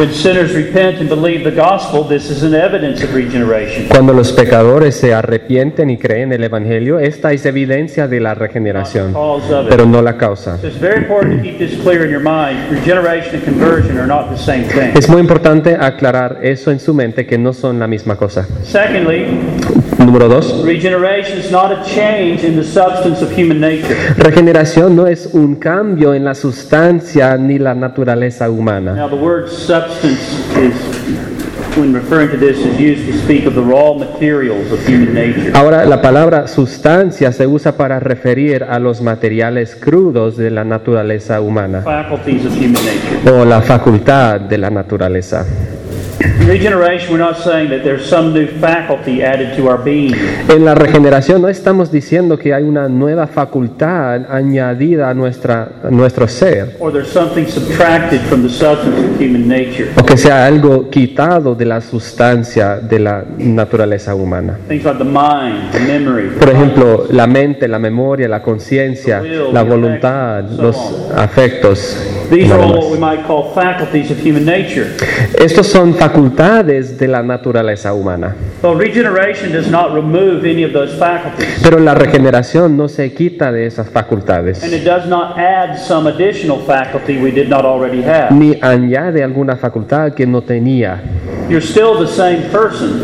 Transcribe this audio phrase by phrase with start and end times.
[0.00, 3.86] When sinners repent and believe the gospel, this is an evidence of regeneration.
[3.86, 9.14] Cuando los pecadores se arrepienten y creen el Evangelio, esta es evidencia de la regeneración,
[9.68, 10.56] pero no la causa.
[10.56, 12.70] So it's very important to keep this clear in your mind.
[12.70, 14.96] Regeneration and conversion are not the same thing.
[14.96, 18.46] Es muy importante aclarar eso en su mente, que no son la misma cosa.
[18.62, 19.26] Secondly,
[19.98, 20.64] Número dos.
[20.64, 23.94] regeneration is not a change in the substance of human nature.
[24.16, 28.94] Regeneración no es un cambio en la sustancia ni la naturaleza humana.
[28.94, 29.50] Now, the word
[29.90, 30.22] substance
[30.56, 35.14] is, when referring to this, is used to speak of the raw materials of human
[35.14, 35.52] nature.
[35.54, 41.40] Ahora, la palabra sustancia se usa para referir a los materiales crudos de la naturaleza
[41.40, 43.30] humana Faculties of human nature.
[43.30, 45.44] o la facultad de la naturaleza.
[46.22, 50.14] In regeneration, we're not saying that there's some new faculty added to our being.
[50.48, 55.90] En la regeneración no estamos diciendo que hay una nueva facultad añadida a, nuestra, a
[55.90, 59.88] nuestro ser or there's something subtracted from the substance of human nature.
[59.98, 64.58] o que sea algo quitado de la sustancia de la naturaleza humana.
[64.68, 69.62] Things like the mind, the memory, Por ejemplo, la mente, la memoria, la conciencia, la
[69.62, 70.76] voluntad, los
[71.16, 71.96] afectos.
[72.30, 74.94] These are what we might call faculties of human nature.
[75.36, 78.36] Estos son facultades de la naturaleza humana.
[78.62, 81.58] But regeneration does not remove any of those faculties.
[81.62, 86.06] Pero la regeneración no se quita de esas facultades, And it does not add some
[86.08, 88.30] additional faculty we did not already have.
[88.30, 91.00] ni añade alguna facultad que no tenía.
[91.48, 93.02] You're still the same person,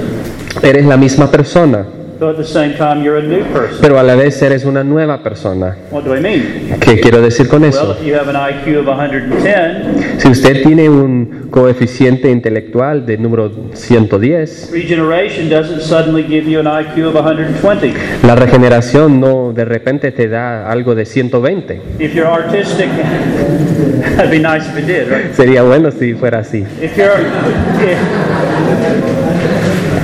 [0.63, 1.85] Eres la misma persona,
[2.19, 3.79] but at the same time you're a new person.
[3.81, 5.77] pero a la vez eres una nueva persona.
[5.91, 6.77] What do I mean?
[6.81, 7.97] ¿Qué quiero decir con eso?
[7.99, 13.51] if you have an IQ of 110, Si usted tiene un coeficiente intelectual de número
[13.75, 17.93] 110, regeneration doesn't suddenly give you an IQ of 120.
[18.25, 21.81] la regeneración no de repente te da algo de 120.
[21.99, 22.89] If you're artistic,
[24.17, 25.33] that'd be nice if it did, right?
[25.35, 26.65] Sería bueno si fuera así.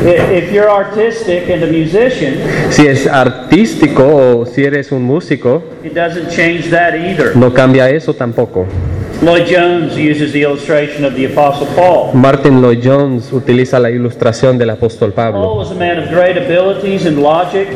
[0.03, 2.35] If you're if, you're artistic and a musician,
[2.71, 7.37] Si es artístico o si eres un músico, it doesn't change that either.
[7.37, 8.67] no cambia eso tampoco.
[9.23, 12.13] Lloyd Jones uses the illustration of the Apostle Paul.
[12.13, 15.55] Martin Lloyd Jones utiliza la ilustración del apóstol Paul Pablo.
[15.55, 17.69] was a man of great abilities and logic.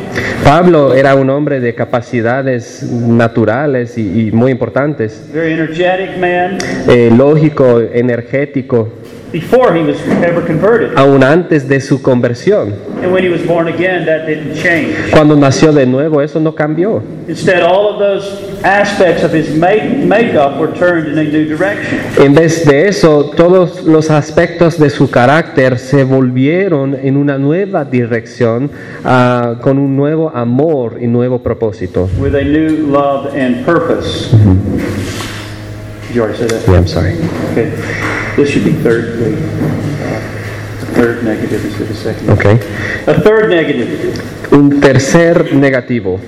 [0.43, 6.57] Pablo era un hombre de capacidades naturales y, y muy importantes, very energetic man
[6.89, 8.89] eh, lógico, energético,
[9.31, 10.97] before he was ever converted.
[10.97, 12.73] aún antes de su conversión.
[13.03, 15.11] And when he was born again, that didn't change.
[15.11, 17.01] Cuando nació de nuevo, eso no cambió.
[17.27, 21.99] Instead, all of those aspects of his make, makeup were turned in a new direction.
[22.17, 27.85] En vez de eso, todos los aspectos de su carácter se volvieron en una nueva
[27.85, 28.71] dirección,
[29.03, 32.09] ah, con un nuevo amor y nuevo propósito.
[32.19, 34.29] With a new love and purpose.
[36.17, 36.67] You already say that?
[36.67, 37.13] Yeah, I'm sorry.
[37.53, 37.69] Okay.
[38.35, 39.21] This should be third.
[40.97, 42.29] third negative instead of second.
[42.31, 42.55] Okay.
[43.05, 44.51] A third negative.
[44.51, 46.19] Un tercer negativo.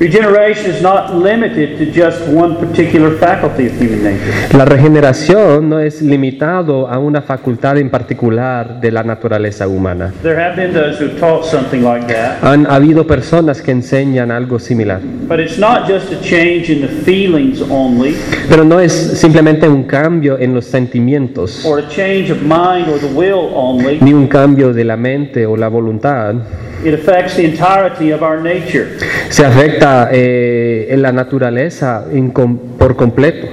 [0.00, 4.56] Regeneration is not limited to just one particular faculty of human nature.
[4.56, 10.12] La regeneración no es limitado a una facultad en particular de la naturaleza humana.
[10.22, 14.60] There have been those who taught something like that, Han habido personas que enseñan algo
[14.60, 18.14] similar, but it's not just a change in the feelings only,
[18.48, 23.00] pero no es simplemente un cambio en los sentimientos, or a change of mind or
[23.00, 23.98] the will only.
[24.00, 26.36] ni un cambio de la mente o la voluntad.
[26.84, 28.86] It affects the entirety of our nature.
[29.30, 33.46] Se afecta eh, en la naturaleza en com- por completo.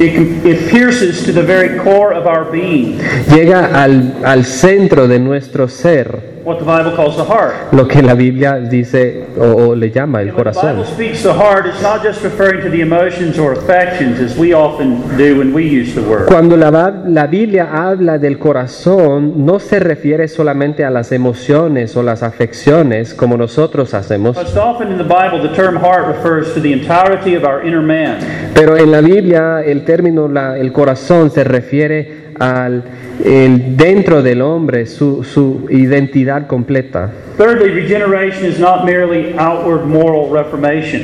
[0.00, 2.98] It, com- it pierces to the very core of our being,
[3.32, 7.72] Llega al, al centro de nuestro ser, what the Bible calls the heart.
[7.72, 10.76] lo que la Biblia dice o, o le llama el And when the corazón.
[10.76, 14.52] Bible speaks the heart, it's not just referring to the emotions or affections as we
[14.54, 16.26] often do when we use the word.
[16.26, 16.70] Cuando la,
[17.06, 23.14] la Biblia habla del corazón, no se refiere solamente a las emociones o las afecciones
[23.14, 27.34] como nosotros hacemos, Most often in the Bible, the term heart refers to the entirety
[27.36, 28.18] of our inner man.
[28.54, 32.82] pero en la Biblia el término la- el corazón se refiere al
[33.24, 37.10] el dentro del hombre, su, su identidad completa.
[37.38, 41.02] Thirdly, regeneration is not merely outward moral reformation.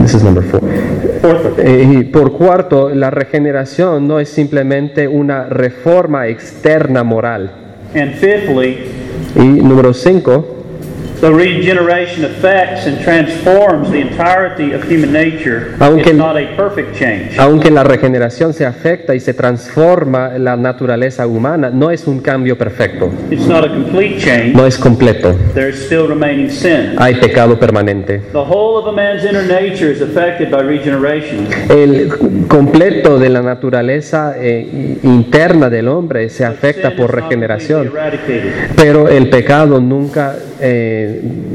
[0.00, 0.60] This is number four.
[1.58, 7.50] Eh, y por cuarto, la regeneración no es simplemente una reforma externa moral.
[7.94, 8.78] and fifthly,
[9.34, 10.59] Y número cinco,
[11.20, 16.98] Though regeneration affects and transforms the entirety of human nature, Aunque- it's not a perfect
[16.98, 17.38] change.
[17.38, 22.56] Aunque la regeneración se afecta y se transforma la naturaleza humana, no es un cambio
[22.56, 24.54] perfecto, It's not a complete change.
[24.54, 25.34] no es completo.
[25.54, 26.94] There is still remaining sin.
[26.98, 28.20] Hay pecado permanente.
[28.32, 31.46] The whole of a man's inner nature is affected by regeneration.
[31.68, 37.90] El completo de la naturaleza eh, interna del hombre se afecta por regeneración,
[38.76, 41.09] pero el pecado nunca eh,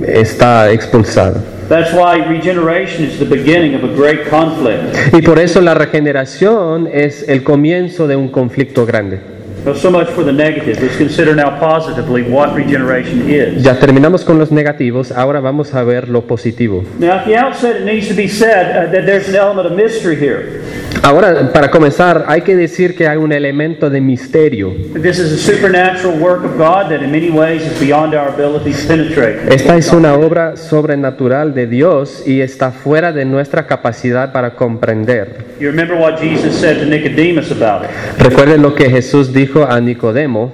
[0.07, 1.41] está expulsado.
[1.67, 4.95] That's why regeneration is the beginning of a great conflict.
[5.13, 9.35] Y por eso la regeneración es el comienzo de un conflicto grande.
[9.65, 10.79] Well, so much for the negative.
[10.79, 13.63] Let's consider now positively what regeneration is.
[13.63, 16.83] Ya terminamos con los negativos, ahora vamos a ver lo positivo.
[16.99, 19.75] Now, at the outset, it needs to be said uh, that there's an element of
[19.75, 20.61] mystery here.
[21.05, 24.73] Ahora, para comenzar, hay que decir que hay un elemento de misterio.
[24.99, 28.71] This is a supernatural work of God that in many ways is beyond our ability
[28.71, 29.53] to penetrate.
[29.53, 35.45] Esta es una obra sobrenatural de Dios y está fuera de nuestra capacidad para comprender.
[38.17, 40.53] Recuerden lo que Jesús dijo a Nicodemo.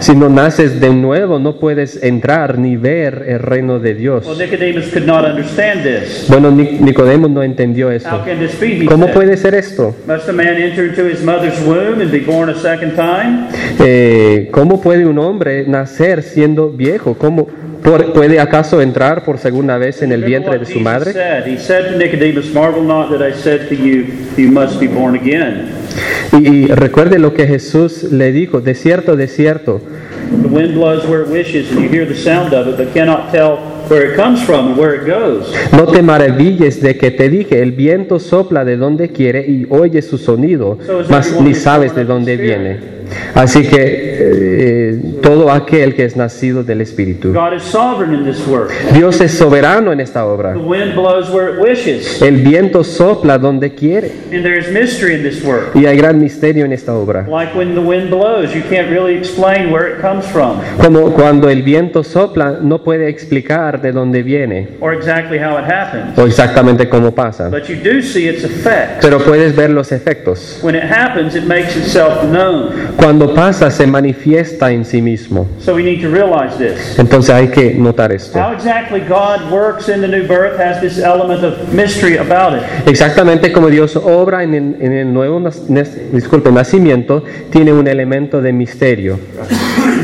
[0.00, 4.26] Si no naces de nuevo, no puedes entrar ni ver el reino de Dios.
[4.26, 4.36] Well,
[6.28, 8.22] Bueno, Nic- Nicodemo no entendió How esto.
[8.24, 8.82] can this be?
[8.82, 9.94] He ¿Cómo puede ser esto?
[10.06, 13.48] Must a man enter into his mother's womb and be born a second time?
[13.84, 17.14] Eh, ¿Cómo puede un hombre nacer siendo viejo?
[17.14, 17.46] ¿Cómo
[18.14, 21.12] puede acaso entrar por segunda vez en el vientre de su madre?
[21.12, 21.46] Said.
[21.46, 24.06] He said to Nicodemus, Marvel not that I said to you,
[24.36, 25.68] you must be born again.
[26.32, 29.80] Y, y recuerde lo que Jesús le dijo, de cierto, de cierto,
[30.42, 33.30] The wind blows where it wishes, and you hear the sound of it, but cannot
[33.30, 33.58] tell
[33.88, 35.52] where it comes from and where it goes.
[35.72, 40.02] no te maravilles de que te dije, el viento sopla de donde quiere y oye
[40.02, 40.78] su sonido,
[41.08, 42.96] mas ni sabes de dónde viene.
[43.34, 47.32] Así que eh, todo aquel que es nacido del Espíritu.
[47.32, 48.72] God is sovereign in this work.
[48.92, 50.54] Dios es soberano en esta obra.
[50.54, 55.14] The wind blows where it wishes, El viento sopla donde quiere and there is mystery
[55.14, 55.74] in this work.
[55.74, 57.26] y hay gran misterio en esta obra.
[57.28, 61.48] Like when the wind blows, you can't really explain where it comes from Como cuando
[61.48, 66.16] el viento sopla, no puede explicar de dónde viene or exactly how it happens.
[66.18, 69.00] o exactamente cómo pasa, But you do see its effect.
[69.00, 70.58] pero puedes ver los efectos.
[70.62, 72.72] When it happens, it makes itself known.
[72.96, 75.46] Cuando pasa, se manifiesta en sí mismo.
[75.60, 76.98] So we need to realize this.
[76.98, 78.38] Entonces hay que notar esto.
[78.38, 82.62] How exactly God works in the new birth has this element of mystery about it.
[82.86, 85.40] Exactamente como Dios obra en el, en el nuevo
[86.12, 89.18] disculpe, nacimiento, tiene un elemento de misterio.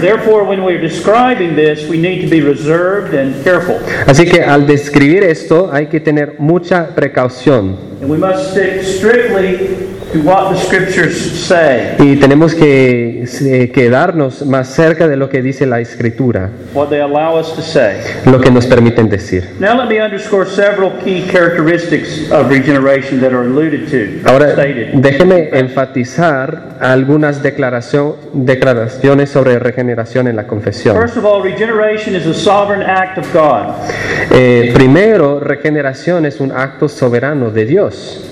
[0.01, 3.79] Therefore, when we're describing this, we need to be reserved and careful.
[4.07, 9.92] Así que al describir esto hay que tener mucha precaución And we must stick strictly
[10.13, 11.17] to what the scriptures
[11.47, 16.89] say, y tenemos que eh, quedarnos más cerca de lo que dice la escritura, what
[16.89, 17.97] they allow us to say.
[18.27, 19.49] lo que nos permiten decir.
[19.59, 24.93] Now, let me underscore several key characteristics of regeneration that are alluded to, Ahora, stated.
[24.95, 30.97] déjeme enfatizar algunas declaraciones sobre regeneración en la confesión.
[30.97, 33.75] First of all, regeneration is a sovereign act of God.
[34.31, 38.29] Eh, primero, regeneración es un acto soberano de Dios.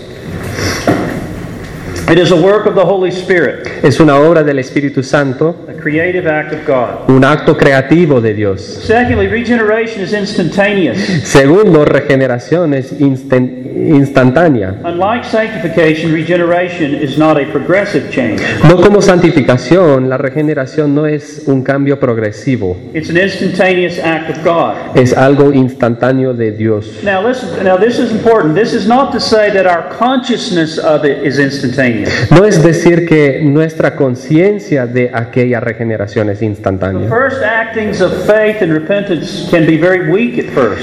[2.11, 5.81] It is a work of the Holy Spirit, Es una obra del Espíritu Santo, a
[5.81, 7.09] creative act of God.
[7.09, 8.61] un acto creativo de Dios.
[8.85, 10.99] Secondly, regeneration is instantaneous.
[11.23, 14.75] Segundo, regeneración es instan- instantánea.
[14.85, 18.43] Unlike sanctification, regeneration is not a progressive change.
[18.69, 24.45] No como santificación, la regeneración no es un cambio progresivo, It's an instantaneous act of
[24.45, 24.97] God.
[24.97, 26.91] es algo instantáneo de Dios.
[27.05, 28.57] Now listen, now this is important.
[28.57, 32.00] This is not to say that our consciousness of it is instantaneous.
[32.31, 37.09] No es decir que nuestra conciencia de aquella regeneración es instantánea.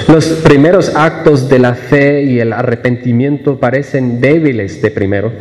[0.08, 5.32] Los primeros actos de la fe y el arrepentimiento parecen débiles de primero.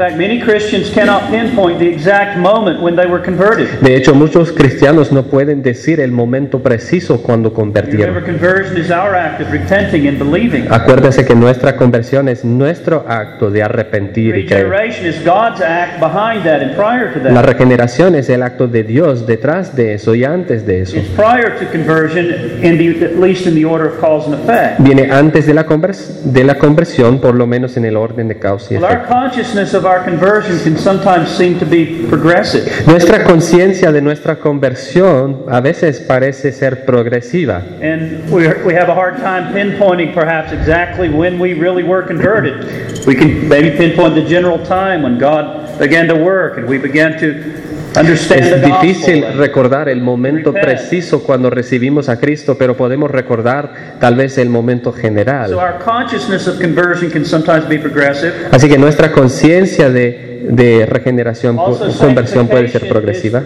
[3.81, 8.15] De hecho, muchos cristianos no pueden decir el momento preciso cuando convertieron.
[10.71, 14.67] Acuérdese que nuestra conversión es nuestro acto de arrepentir y creer.
[15.67, 17.47] Regeneration is God's act behind that and prior to La that.
[17.47, 20.97] regeneración es el acto de Dios detrás de eso y antes de eso.
[20.97, 22.27] It's prior to conversion,
[22.63, 24.81] in the, at least in the order of cause and effect.
[24.81, 28.39] Viene antes de la, convers- de la conversión, por lo menos en el orden de
[28.39, 29.13] causa y Well, our efecto.
[29.15, 32.65] consciousness of our conversion can sometimes seem to be progressive.
[32.87, 37.63] Nuestra conciencia de nuestra conversión a veces parece ser progresiva.
[37.83, 43.05] And we, we have a hard time pinpointing perhaps exactly when we really were converted.
[43.07, 47.19] We can maybe pinpoint the general time when God began to work and we began
[47.19, 54.17] to Es difícil recordar el momento preciso cuando recibimos a Cristo, pero podemos recordar tal
[54.17, 55.55] vez el momento general.
[55.55, 58.33] our consciousness of conversion can sometimes be progressive.
[58.51, 63.43] Así que nuestra conciencia de, de regeneración, conversión puede ser progresiva,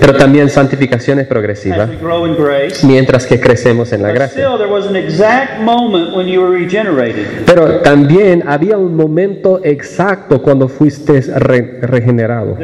[0.00, 1.88] pero también santificación es progresiva,
[2.84, 4.42] mientras que crecemos en la gracia.
[4.42, 7.26] still, there was an exact moment when you were regenerated.
[7.46, 12.56] Pero también había un momento exacto cuando fuiste re- regenerado.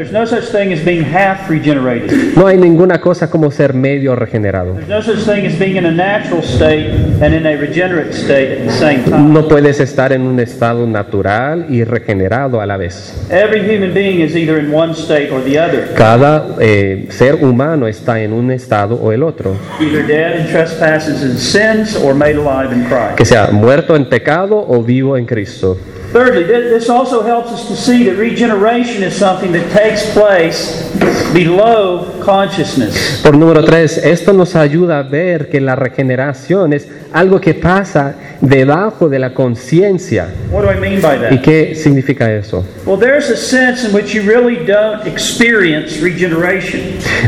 [1.00, 2.36] No such thing as being half regenerated.
[2.36, 4.74] No hay ninguna cosa como ser medio regenerado.
[4.74, 6.90] There's no such thing as being in a natural state
[7.22, 9.32] and in a regenerate state at the same time.
[9.32, 13.26] No puedes estar en un estado natural y regenerado a la vez.
[13.30, 17.86] Every human being is either in one state or the other, Cada eh, ser humano
[17.86, 22.36] está en un estado o el otro, either dead in trespasses and sins or made
[22.36, 23.16] alive in Christ.
[23.16, 25.76] que sea muerto en pecado o vivo en Cristo.
[26.16, 30.82] Thirdly, thi- this also helps us to see that regeneration is something that takes place
[31.35, 33.20] below consciousness.
[33.23, 38.14] Por número tres, esto nos ayuda a ver que la regeneración es algo que pasa
[38.40, 40.28] debajo de la conciencia.
[40.50, 41.42] What do I mean by ¿Y that?
[41.42, 42.64] qué significa eso?
[42.87, 46.80] Well, there's a sense in which you really don't experience regeneration.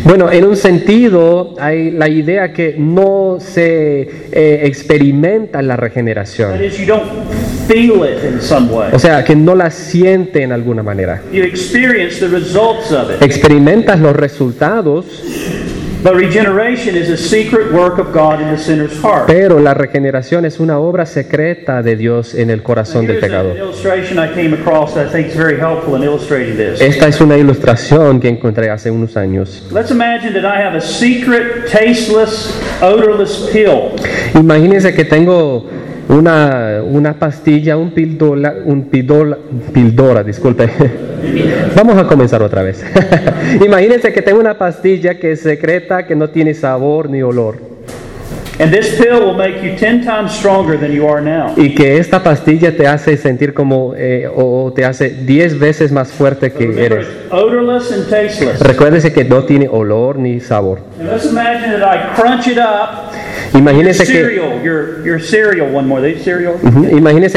[0.04, 4.00] Bueno, en un sentido hay la idea que no se
[4.32, 6.64] eh, experimenta la That regeneración.
[6.64, 7.02] is, you don't
[7.68, 8.88] feel it in some way.
[8.92, 11.22] O sea, que no la siente en alguna manera.
[11.32, 13.22] You experience the results of it.
[13.22, 15.04] Experimentas los resultados,
[16.00, 19.26] But regeneration is a secret work of God in the sinner's heart.
[19.26, 23.50] pero la regeneración es una obra secreta de Dios en el corazón del Here's pecado.
[23.50, 26.80] an illustration I came across that I think is very helpful in illustrating this.
[26.80, 29.66] Esta es una ilustración que encontré hace unos años.
[29.72, 33.90] Let's imagine that I have a secret, tasteless, odorless pill.
[34.40, 35.66] Imagínense que tengo
[36.08, 39.36] una, una pastilla, un pildola, un pildola,
[39.72, 40.68] pildora, disculpe.
[41.76, 42.84] Vamos a comenzar otra vez.
[43.64, 47.77] Imagínense que tengo una pastilla que es secreta, que no tiene sabor ni olor.
[48.60, 51.54] And this pill will make you 10 times stronger than you are now.
[51.56, 56.10] Y que esta pastilla te hace sentir como, eh, o te hace 10 veces más
[56.10, 57.08] fuerte que Remember, eres.
[57.30, 58.58] odorless and tasteless.
[58.60, 60.80] Recuérdese que no tiene olor ni sabor.
[61.00, 63.12] Let's imagine that I crunch it up.
[63.54, 66.00] Imagínense que, cereal, your, your cereal, one more.
[66.02, 66.54] They cereal?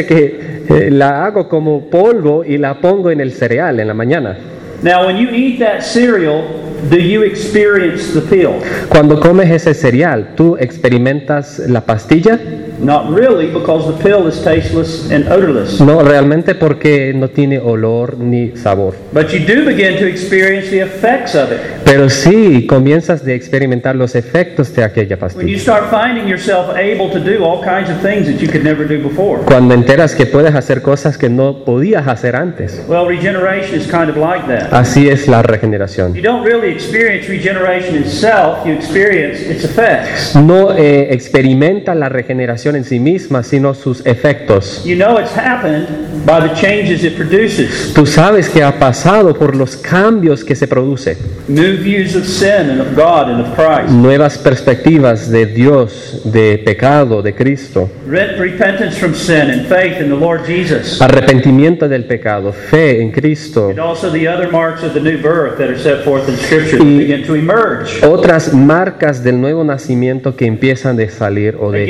[0.08, 4.38] Que eh, la hago como polvo y la pongo en el cereal en la mañana.
[4.82, 6.44] Now, when you eat that cereal,
[6.90, 8.62] do you experience the pill?
[8.90, 12.40] Cuando comes ese cereal, ¿tú experimentas la pastilla?
[12.82, 15.80] Not really, because the pill is tasteless and odorless.
[15.80, 18.96] No, realmente porque no tiene olor ni sabor.
[19.14, 21.60] But you do begin to experience the effects of it.
[21.86, 25.60] Pero sí comienzas de experimentar los efectos de aquella When you pastilla.
[25.60, 28.98] start finding yourself able to do all kinds of things that you could never do
[29.08, 29.44] before.
[29.46, 32.84] Cuando enteras que puedes hacer cosas que no podías hacer antes.
[32.88, 34.74] Well, regeneration is kind of like that.
[34.74, 36.16] Así es la regeneración.
[36.16, 40.36] You don't really experience regeneration itself, you experience its effects.
[40.36, 44.84] No eh, experimenta la regeneración en sí misma, sino sus efectos.
[44.86, 45.88] You know it's happened
[46.26, 47.94] by the changes it produces.
[47.94, 51.18] Tú sabes que ha pasado por los cambios que se produce.
[51.48, 53.92] New views of sin and of God and of Christ.
[53.92, 60.10] nuevas perspectivas de Dios, de pecado, de Cristo, Re- Repentance from sin and faith in
[60.10, 61.02] the Lord Jesus.
[61.02, 65.58] arrepentimiento del pecado, fe en Cristo, And also the other marks of the new birth
[65.58, 68.04] that are set forth in Scripture that begin to emerge.
[68.06, 71.86] otras marcas del nuevo nacimiento que empiezan de salir o de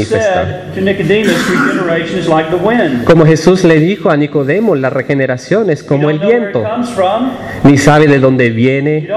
[0.00, 0.44] Jesus manifestar.
[0.44, 3.04] said to Nicodemus, regeneration is like the wind.
[3.04, 6.64] Como Jesús le dijo a Nicodemo, la regeneración es como el viento,
[7.64, 9.08] ni sabe de dónde you viene,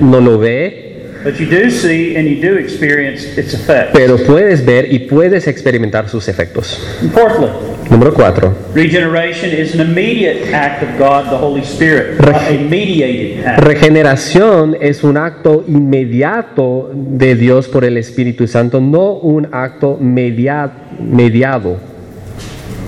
[0.00, 0.86] no lo ve,
[1.24, 3.92] but you do see and you do experience its effect.
[3.92, 6.80] pero puedes ver y puedes experimentar sus efectos.
[7.90, 8.52] Número 4.
[8.74, 13.60] regeneration is an immediate act of God, the Holy Spirit, Reg- not a mediated act.
[13.64, 20.70] Regeneración es un acto inmediato de Dios por el Espíritu Santo, no un acto media-
[21.00, 21.76] mediado.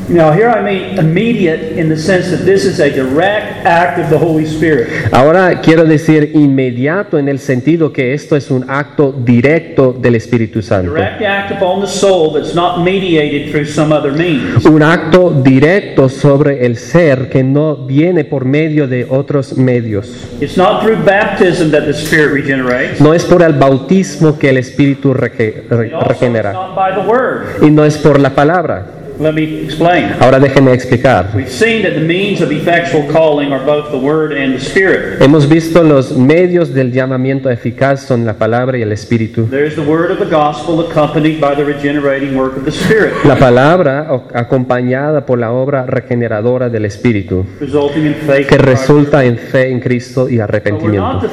[0.09, 4.09] Now, here I mean immediate in the sense that this is a direct act of
[4.09, 5.13] the Holy Spirit.
[5.13, 10.63] Ahora quiero decir inmediato en el sentido que esto es un acto directo del Espíritu
[10.63, 10.95] Santo.
[10.95, 14.65] Direct act upon the soul that's not mediated through some other means.
[14.65, 20.09] Un acto directo sobre el ser que no viene por medio de otros medios.
[20.41, 22.99] It's not through baptism that the Spirit regenerates.
[22.99, 26.53] No es por el bautismo que el Espíritu regenera.
[26.55, 27.63] not by the Word.
[27.63, 28.98] Y no es por la palabra.
[29.21, 30.13] Let me explain.
[30.21, 31.31] Ahora déjeme explicar.
[31.35, 35.21] We've seen that the means of effectual calling are both the Word and the Spirit.
[35.21, 39.49] Hemos visto los medios del llamamiento eficaz son la palabra y el espíritu.
[39.51, 43.37] There's the Word of the Gospel accompanied by the regenerating work of the Spirit, La
[43.37, 48.47] palabra acompañada por la obra regeneradora del espíritu, resulting in faith.
[48.47, 51.29] que resulta en fe en Cristo y arrepentimiento.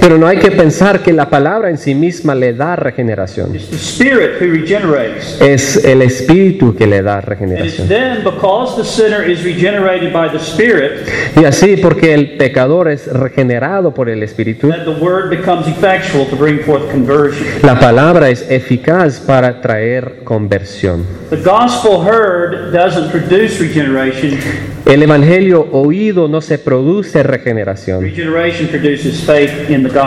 [0.00, 3.54] Pero no hay que pensar que la palabra en sí misma le da regeneración.
[3.54, 4.77] It's the Spirit who regenerates.
[5.40, 7.88] Es el espíritu que le da regeneración.
[7.88, 11.06] then because the sinner is regenerated by the Spirit
[11.36, 16.26] Y así porque el pecador es regenerado por el espíritu, that the Word becomes effectual
[16.28, 17.46] to bring forth conversion.
[17.62, 21.04] la palabra es eficaz para traer conversión.
[21.30, 24.38] The gospel heard doesn't produce regeneration.
[24.88, 28.10] El evangelio oído no se produce regeneración.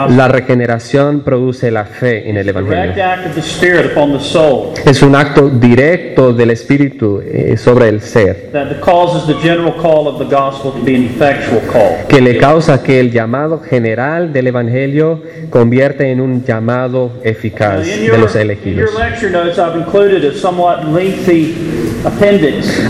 [0.08, 2.92] La regeneración produce la fe en el evangelio.
[3.04, 7.90] act of the Spirit upon the soul Es un acto directo del espíritu eh, sobre
[7.90, 12.04] el ser that causes the general call of the gospel to be an effectual call.
[12.08, 18.18] que le causa que el llamado general del evangelio convierte en un llamado eficaz de
[18.18, 18.90] los elegidos.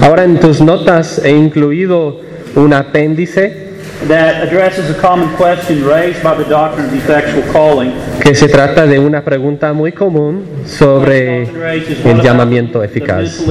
[0.00, 3.72] Ahora en tus notas he incluido un apéndice
[4.08, 7.92] that addresses a common question raised by the doctrine of effectual calling.
[8.20, 13.44] que se trata de una pregunta muy común sobre el llamamiento eficaz.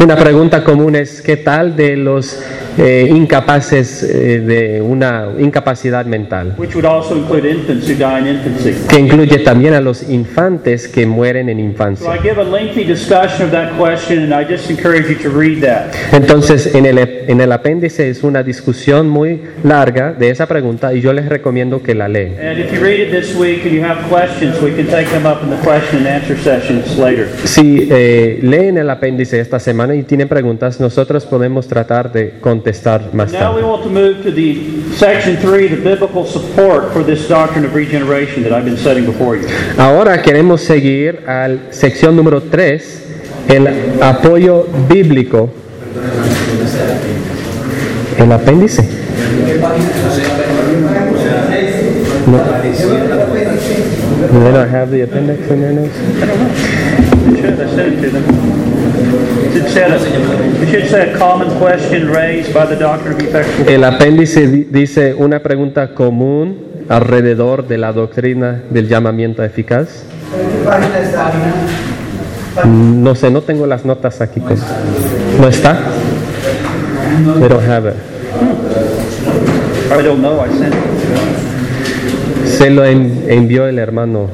[0.00, 2.40] Una pregunta común es ¿qué tal de los
[2.78, 6.54] eh, incapaces eh, de una incapacidad mental?
[6.56, 8.74] Which would also include infants who die in infancy.
[8.88, 12.10] Que incluye también a los infantes que mueren en infancia.
[12.22, 15.92] give a lengthy discussion of that question, and I just encourage you to read that.
[16.12, 21.00] Entonces en el, en el apéndice es una discusión muy larga de esa pregunta y
[21.00, 22.32] yo les recomiendo que la lean.
[27.44, 32.61] Si eh, leen el apéndice esta semana y tienen preguntas, nosotros podemos tratar de contestar
[33.12, 33.64] más Now we tarde.
[33.64, 38.42] want to move to the section three, the biblical support for this doctrine of regeneration
[38.44, 39.46] that I've been setting before you.
[39.78, 43.02] Ahora queremos seguir a la sección número 3,
[43.48, 45.50] el apoyo bíblico.
[48.18, 48.82] El apéndice.
[52.26, 52.38] No.
[54.32, 56.81] They not have the appendix in their notes?
[57.30, 58.24] It should, I sent it to them.
[59.44, 59.96] It should say, a-
[60.62, 63.68] it should say a common question raised by the doctrine of effectual.
[63.68, 66.56] El apéndice di- dice una pregunta común
[66.88, 70.04] alrededor de la doctrina del llamamiento eficaz.
[72.66, 74.40] No sé, no tengo las notas aquí.
[74.40, 74.56] con-
[75.40, 75.78] ¿No está?
[77.38, 77.94] They don't have it.
[79.90, 80.80] I don't know, I sent it.
[82.48, 84.28] Se lo en- envió el hermano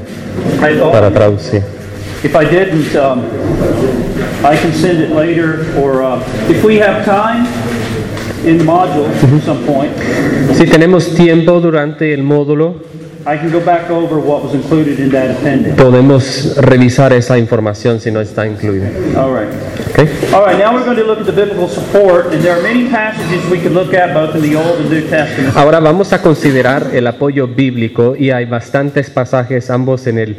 [0.92, 1.62] para traducir.
[2.24, 3.20] If I didn't, um,
[4.44, 7.46] I can send it later, or uh, if we have time
[8.44, 9.92] in the module at some point,
[10.54, 12.74] Si tenemos tiempo durante el módulo,
[13.28, 15.76] I can go back over what was included in that appendix.
[15.76, 18.88] podemos revisar esa información si no está incluida.
[19.18, 19.52] All right.
[20.32, 22.88] All right, now we're going to look at the biblical support, and there are many
[22.88, 25.54] passages we could look at both in the Old and New Testament.
[25.54, 30.36] Ahora vamos a considerar el apoyo bíblico y hay bastantes pasajes ambos en el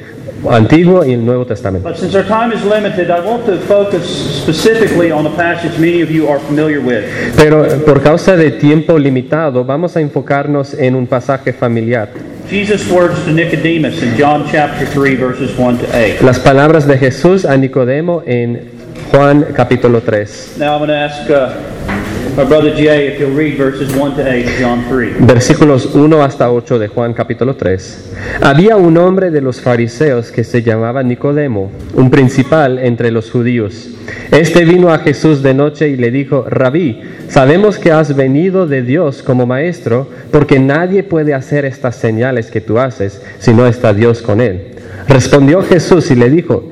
[0.49, 1.88] Antiguo y el Nuevo Testamento.
[1.88, 6.02] But since our time is limited, I want to focus specifically on a passage many
[6.02, 7.06] of you are familiar with.
[7.36, 12.10] Pero por causa de tiempo limitado, vamos a enfocarnos en un pasaje familiar.
[12.50, 16.22] Jesus' words to Nicodemus in John chapter 3, verses 1 to 8.
[16.24, 18.72] Las palabras de Jesús a Nicodemo en
[19.12, 21.79] Juan capítulo 3, Now I'm going to ask uh,
[22.36, 25.26] my brother Jay if he'll read verses 1 to 8 of John 3.
[25.26, 28.13] versículos 1 hasta 8 de Juan capítulo 3.
[28.41, 33.89] Había un hombre de los fariseos que se llamaba Nicodemo, un principal entre los judíos.
[34.32, 38.84] Este vino a Jesús de noche y le dijo, Rabí, sabemos que has venido de
[38.84, 43.93] Dios como maestro, porque nadie puede hacer estas señales que tú haces si no está
[43.93, 44.76] Dios con él.
[45.08, 46.72] Respondió Jesús y le dijo,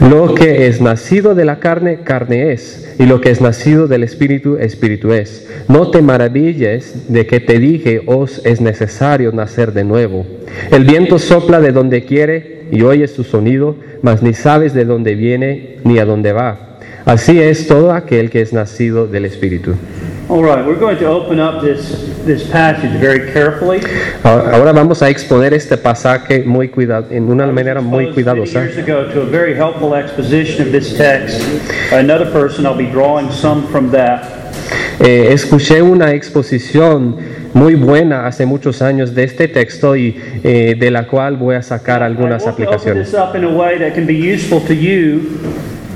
[0.00, 4.04] Lo que es nacido de la carne, carne es, y lo que es nacido del
[4.04, 5.48] Espíritu, Espíritu es.
[5.68, 10.24] No te maravilles de que te dije, os es necesario nacer de nuevo.
[10.70, 15.14] El viento sopla de donde quiere y oyes su sonido, mas ni sabes de dónde
[15.14, 16.78] viene ni a dónde va.
[17.04, 19.74] Así es todo aquel que es nacido del Espíritu.
[20.28, 21.88] All right, we're going to open up this,
[22.26, 23.80] this passage very carefully.
[24.22, 28.60] Ahora vamos a exponer este pasaje muy cuidado, en una manera muy cuidadosa.
[28.60, 31.40] years ago to a very helpful exposition of this text.
[31.90, 34.22] by Another person, I'll be drawing some from that.
[35.00, 37.16] Eh, escuché una exposición
[37.54, 40.14] muy buena hace muchos años de este texto y
[40.44, 43.14] eh, de la cual voy a sacar algunas aplicaciones.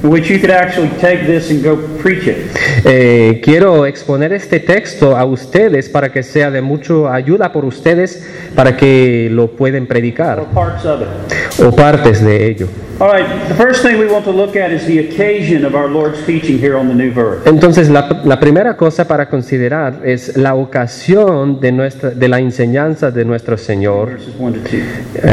[0.03, 2.37] Which you could actually take this and go preach it.
[2.85, 8.27] Eh, quiero exponer este texto a ustedes para que sea de mucha ayuda por ustedes
[8.55, 11.63] para que lo pueden or predicar parts of it.
[11.65, 12.69] o partes de ello.
[12.99, 15.89] All right, the first thing we want to look at is the occasion of our
[15.89, 17.47] Lord's teaching here on the new birth.
[17.47, 23.11] Entonces, la, la primera cosa para considerar es la ocasión de, nuestra, de la enseñanza
[23.11, 24.73] de nuestro Señor Verses 1 to 2.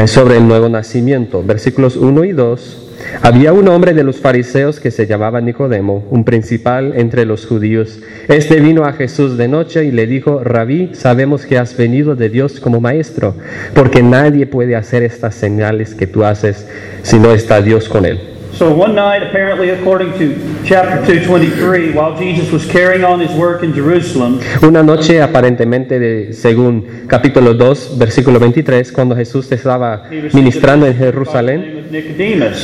[0.02, 1.44] eh, sobre el nuevo nacimiento.
[1.44, 2.86] Versículos 1 y 2.
[3.22, 8.00] Había un hombre de los fariseos que se llamaba Nicodemo, un principal entre los judíos.
[8.28, 12.28] Este vino a Jesús de noche y le dijo, Rabí, sabemos que has venido de
[12.28, 13.34] Dios como maestro,
[13.74, 16.68] porque nadie puede hacer estas señales que tú haces
[17.02, 18.20] si no está Dios con él.
[18.60, 20.34] So one night, apparently according to
[20.66, 26.34] chapter 223, while Jesus was carrying on his work in Jerusalem, Una noche aparentemente de,
[26.34, 31.79] según capítulo 2, versículo 23, cuando Jesús estaba ministrando en Jerusalén.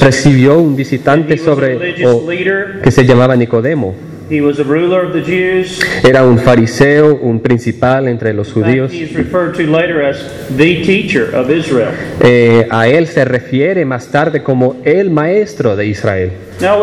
[0.00, 2.26] Recibió un visitante sobre o-
[2.82, 3.94] que se llamaba Nicodemo.
[4.28, 5.78] He was a ruler of the Jews.
[6.02, 8.92] Era un fariseo, un principal entre los judíos.
[8.92, 10.16] he is referred to later as
[10.56, 11.90] the teacher of Israel.
[12.20, 16.32] Eh, a él se refiere más tarde como el maestro de Israel.
[16.60, 16.82] Now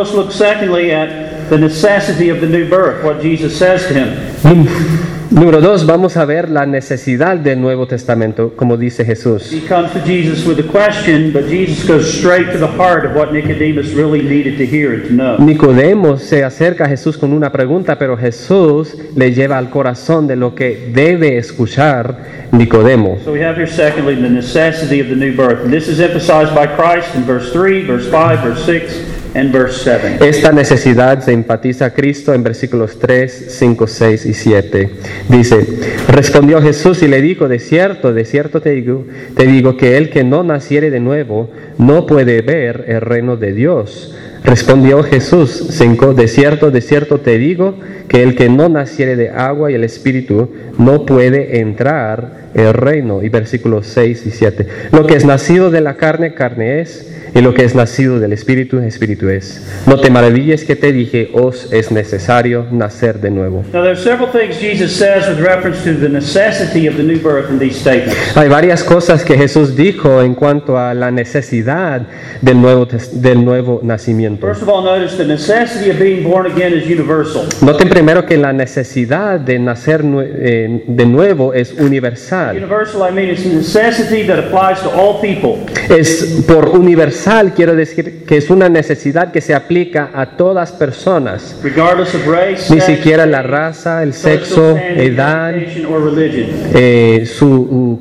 [5.33, 9.51] Número dos, vamos a ver la necesidad del Nuevo Testamento, como dice Jesús.
[9.51, 13.15] He comes to Jesus with a question, but Jesus goes straight to the heart of
[13.15, 15.37] what Nicodemus really needed to hear and to know.
[15.39, 20.35] Nicodemo se acerca a Jesús con una pregunta, pero Jesús le lleva al corazón de
[20.35, 23.17] lo que debe escuchar Nicodemo.
[23.25, 25.63] So we have here secondly the necessity of the new birth.
[25.63, 29.83] And this is emphasized by Christ in verse 3, verse 5, verse 6, and verse
[29.83, 30.27] 7.
[30.27, 34.89] Esta necesidad se empatiza a Cristo en versículos 3, 5, 6 y 7.
[35.29, 35.67] Dice,
[36.07, 40.09] respondió Jesús y le dijo, de cierto, de cierto te digo, te digo que el
[40.09, 44.15] que no naciere de nuevo no puede ver el reino de Dios.
[44.43, 47.79] Respondió Jesús, 5, de cierto, de cierto te digo
[48.09, 53.23] que el que no naciere de agua y el espíritu no puede entrar el reino.
[53.23, 54.67] Y versículos 6 y 7.
[54.91, 57.09] Lo que es nacido de la carne, carne es.
[57.35, 59.65] Y lo que es nacido del Espíritu, Espíritu es.
[59.87, 63.63] No te maravilles que te dije, os es necesario nacer de nuevo.
[63.73, 67.17] Now, there are several things Jesus says with reference to the necessity of the new
[67.17, 68.37] birth in these statements.
[68.37, 72.07] Hay varias cosas que Jesús dijo en cuanto a la necesidad
[72.41, 74.32] del nuevo, del nuevo nacimiento.
[74.39, 77.45] First of all, notice the necessity of being born again is universal.
[77.61, 82.57] Noten primero que la necesidad de nacer eh, de nuevo es universal.
[82.57, 85.63] Universal, I mean, it's a necessity that applies to all people.
[85.89, 91.55] Es por universal, quiero decir que es una necesidad que se aplica a todas personas.
[91.63, 96.47] regardless of race, Ni siquiera la raza, el sexo, edad, education, or religion.
[96.73, 97.47] eh, su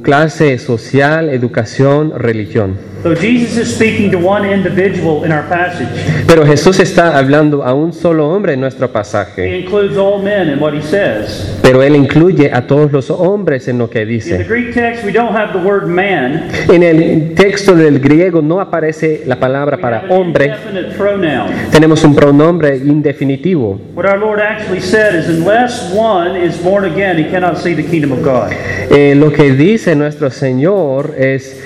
[0.03, 2.77] clase social, educación, religión.
[3.03, 5.88] So Jesus is speaking to one individual in our passage.
[6.29, 10.49] Pero Jesús está hablando a un solo hombre en nuestro He pasaje, includes all men
[10.51, 11.59] in what he says.
[11.62, 14.45] pero él incluye a todos los hombres en lo que In the dice.
[14.45, 16.49] Greek text, we don't have the word man.
[16.73, 20.53] En el texto del griego no aparece la palabra para hombre,
[21.73, 23.81] tenemos un pronombre indefinitivo.
[23.97, 27.83] What our Lord actually said is, unless one is born again, he cannot see the
[27.83, 28.53] kingdom of God.
[28.91, 31.61] Eh, lo que dice nuestro Señor es,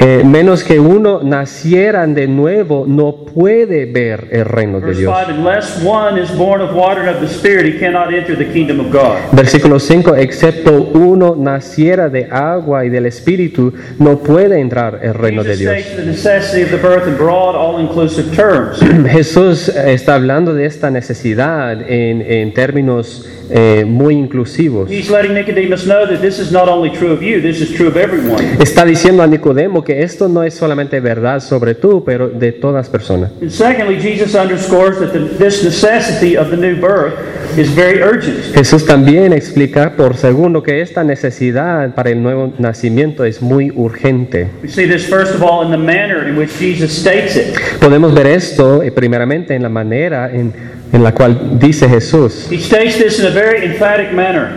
[0.00, 5.14] eh, menos que uno naciera de nuevo, no puede ver el reino de Dios.
[5.26, 8.50] 5, unless one is born of water and of the Spirit, he cannot enter the
[8.52, 9.16] kingdom of God.
[9.32, 15.42] Versículo 5, excepto uno naciera de agua y del Espíritu, no puede entrar el reino
[15.42, 15.74] de Dios.
[19.10, 24.90] Jesús está hablando de esta necesidad en, en términos eh, muy inclusivos.
[24.90, 27.88] He's letting Nicodemus know that this is not only true of you, this is true
[27.88, 28.42] of everyone.
[28.60, 32.90] Está diciendo a Nicodemo que esto no es solamente verdad sobre tú, pero de todas
[32.90, 33.30] personas.
[33.40, 37.14] And secondly, Jesus underscores that the, this necessity of the new birth
[37.56, 38.54] is very urgent.
[38.54, 44.50] Jesús también explica por segundo que esta necesidad para el nuevo nacimiento es muy urgente.
[44.62, 47.56] We see this first of all in the manner in which Jesus states it.
[47.80, 50.52] Podemos ver esto eh, primeramente en la manera en,
[50.92, 52.46] en la cual dice Jesús.
[52.50, 54.50] He states this in a very emphatic manner.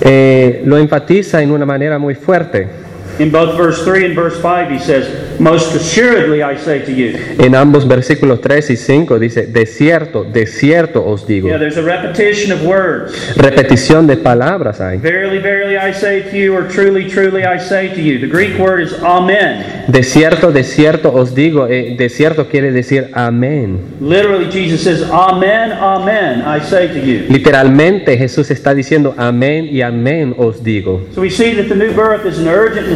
[0.00, 2.82] Eh, lo enfatiza en una manera muy fuerte.
[3.18, 7.18] In both verse 3 and verse 5, he says, Most assuredly I say to you.
[7.38, 11.48] En ambos versículos 3 y 5 dice, de cierto, de cierto os digo.
[11.48, 13.12] Yeah, there's a repetition of words.
[13.36, 14.98] Repetición de palabras hay.
[14.98, 18.18] Verily, verily, I say to you, or truly, truly, I say to you.
[18.18, 19.84] The Greek word is amen.
[19.88, 21.66] De cierto, de cierto os digo.
[21.68, 23.80] Eh, de cierto quiere decir amén.
[24.00, 27.26] Literally, Jesus says, Amen, amen, I say to you.
[27.28, 31.02] Literalmente Jesús está diciendo amén y amén os digo.
[31.14, 32.88] So we see that the new birth is an urgent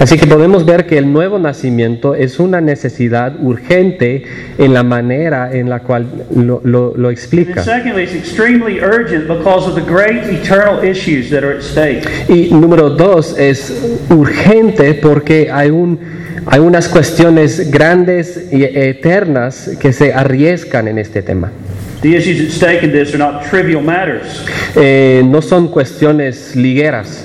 [0.00, 4.24] Así que podemos ver que el nuevo nacimiento es una necesidad urgente
[4.58, 7.62] en la manera en la cual lo, lo- lo And explica.
[7.62, 12.02] secondly, it's extremely urgent because of the great eternal issues that are at stake.
[12.28, 13.72] Y número dos, es
[14.10, 15.98] urgente porque hay, un,
[16.46, 21.50] hay unas cuestiones grandes y eternas que se arriesgan en este tema.
[22.02, 24.44] The issues at stake in this are not trivial matters.
[24.74, 27.24] Eh, no son cuestiones ligueras,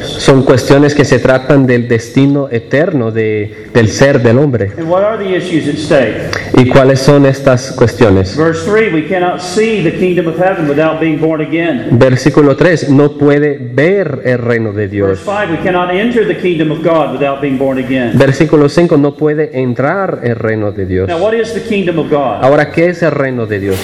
[0.00, 4.70] son cuestiones que se tratan del destino eterno de, del ser del hombre.
[4.78, 6.30] And what are the issues at stake?
[6.56, 8.36] ¿Y cuáles son estas cuestiones?
[8.36, 11.88] Verse 3 We cannot see the kingdom of heaven without being born again.
[11.98, 15.20] Versículo 3, no puede ver el reino de Verse Dios.
[15.24, 18.12] 5 We cannot enter the kingdom of God without being born again.
[18.14, 21.08] Versículo 5, no puede entrar el reino de Dios.
[21.08, 22.42] Now, what is the kingdom of God?
[22.42, 23.78] Ahora, ¿qué es el reino de Dios?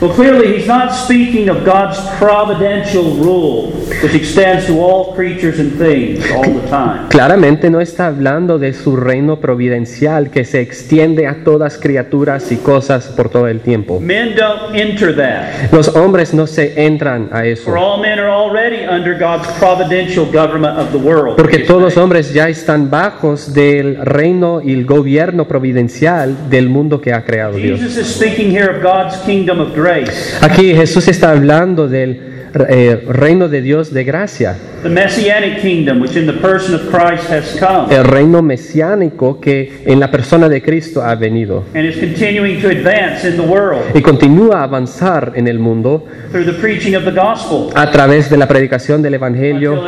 [0.00, 5.72] Well, clearly, he's not speaking of God's providential rule, which extends to all creatures and
[5.78, 7.08] things all the time.
[7.08, 12.56] Claramente no está hablando de su reino providencial que se extiende a todas criaturas y
[12.56, 14.00] cosas por todo el tiempo.
[14.00, 15.72] Men don't enter that.
[15.72, 20.26] Los hombres no se entran a For eso, all men are already under God's providential
[20.26, 21.36] government of the world.
[21.36, 27.00] porque todos los hombres ya están bajos del reino y el gobierno providencial del mundo
[27.00, 27.80] que ha creado Dios.
[27.80, 32.32] Jesus is speaking here of God's kingdom of grace, Aquí Jesús está hablando del
[32.68, 37.28] eh, reino de Dios de gracia, the messianic kingdom, which in the person of Christ
[37.28, 41.64] has come el reino mesiánico que en la persona de Cristo ha venido.
[41.74, 46.06] and is continuing to advance in the world y continúa a avanzar en el mundo
[46.30, 49.82] through the preaching of the gospel a través de la predicación del Evangelio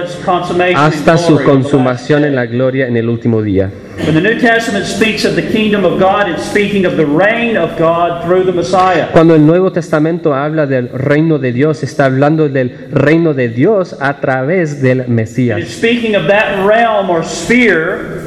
[0.74, 3.70] hasta su consumación en la gloria en el último día.
[4.04, 7.56] When the New Testament speaks of the kingdom of God, it's speaking of the reign
[7.56, 9.08] of God through the Messiah.
[9.10, 13.96] Cuando el Nuevo Testamento habla del reino de Dios, está hablando del reino de Dios
[13.98, 15.68] a través del It's Mesías.
[15.68, 18.22] speaking of that realm or sphere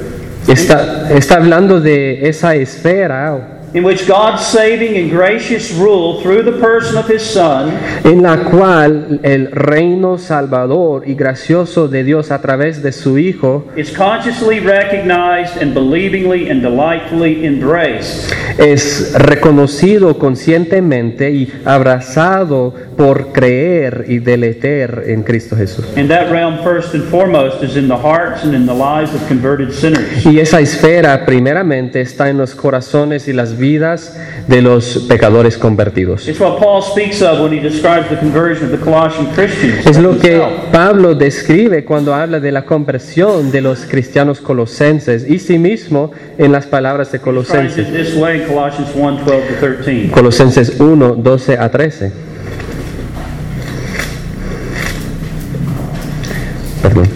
[0.47, 6.59] Está, está hablando de esa esfera in which God's saving and gracious rule through the
[6.59, 7.69] person of His Son
[8.03, 13.65] en la cual el reino salvador y gracioso de Dios a través de su Hijo
[13.75, 18.33] is consciously recognized and believingly and delightfully embraced.
[18.57, 25.85] es reconocido conscientemente y abrazado por creer y deleter en Cristo Jesús.
[25.95, 29.25] And that realm, first and foremost, is in the hearts and in the lives of
[29.27, 30.25] converted sinners.
[30.25, 34.15] Y esa esfera primeramente está en los corazones y las vidas
[34.47, 36.27] de los pecadores convertidos.
[36.27, 39.85] It's what Paul speaks of when he describes the conversion of the Colossian Christians.
[39.85, 40.41] Es lo que.
[40.71, 46.51] Pablo describe cuando habla de la conversión de los cristianos colosenses y sí mismo en
[46.51, 47.87] las palabras de Colosenses.
[47.87, 50.11] it this way in Colossians 1 12 to 13.
[50.11, 52.11] Colosenses 1, 12 a 13.
[56.81, 57.07] Perdón.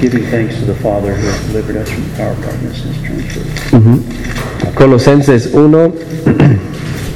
[0.00, 2.94] Giving thanks to the Father who has delivered us from the power of darkness and
[2.94, 4.39] has transferred
[4.74, 5.70] Colosenses 1,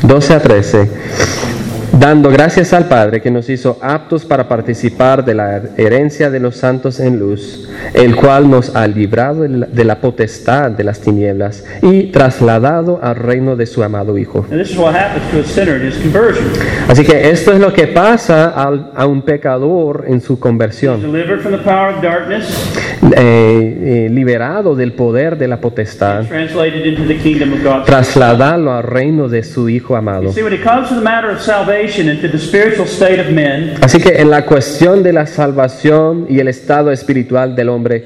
[0.01, 1.54] 12 a 13.
[1.99, 6.57] Dando gracias al Padre que nos hizo aptos para participar de la herencia de los
[6.57, 12.05] santos en luz, el cual nos ha librado de la- potestad de las tinieblas y
[12.11, 14.45] trasladado al reino de su amado Hijo.
[14.51, 16.45] And this is what happens to a sinner in his conversion.
[16.89, 21.41] Así que esto es lo que pasa al- a un pecador en su conversión, Delivered
[21.43, 22.73] from the power of darkness,
[23.17, 26.25] eh, eh, liberado del poder de la potestad,
[27.87, 30.33] trasladado al reino de su Hijo amado.
[30.33, 31.84] See, when it comes to the matter of salvation
[33.81, 38.05] Así que en la cuestión de la salvación y el estado espiritual del hombre,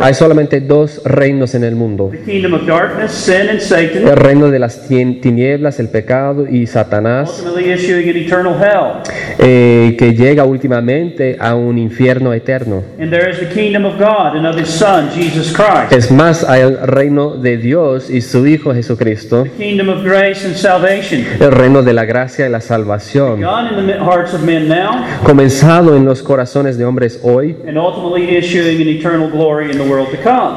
[0.00, 2.10] hay solamente dos reinos en el mundo.
[2.26, 9.02] El reino de las tinieblas, el pecado y Satanás, ultimately issuing an eternal hell.
[9.38, 12.82] eh, que llega últimamente a un infierno eterno.
[12.98, 15.92] And there is the kingdom of God and of his Son, Jesus Christ.
[15.92, 22.03] Es más, hay el reino de Dios y su Hijo Jesucristo, el reino de la
[22.04, 23.40] la gracia y la salvación,
[25.24, 27.56] comenzado en los corazones de hombres hoy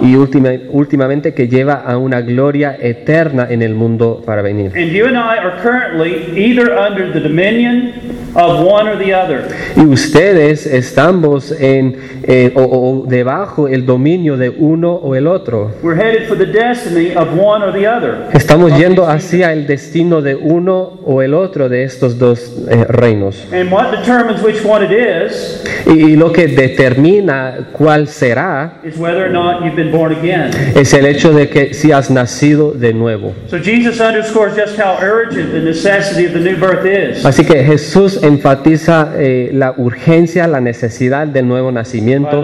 [0.01, 4.71] y última- últimamente que lleva a una gloria eterna en el mundo para venir.
[4.75, 7.93] And you and I are currently either under the dominion
[8.35, 9.47] of one or the other.
[9.75, 15.71] Y ustedes estamos en, eh, o, o debajo el dominio de uno o el otro.
[15.81, 18.27] We're headed for the destiny of one or the other.
[18.33, 21.36] Estamos yendo hacia el destino de uno o el otro
[21.69, 23.47] de estos dos eh, reinos.
[23.53, 28.97] And what determines which one it is Y, y lo que determina cuál será is
[28.97, 30.51] whether or not you've been born again.
[30.75, 33.33] es el hecho de que si has nacido de nuevo.
[33.49, 37.25] So Jesus underscores just how urgent the necessity of the new birth is.
[37.25, 42.43] Así que Jesús enfatiza eh, la urgencia, la necesidad del nuevo nacimiento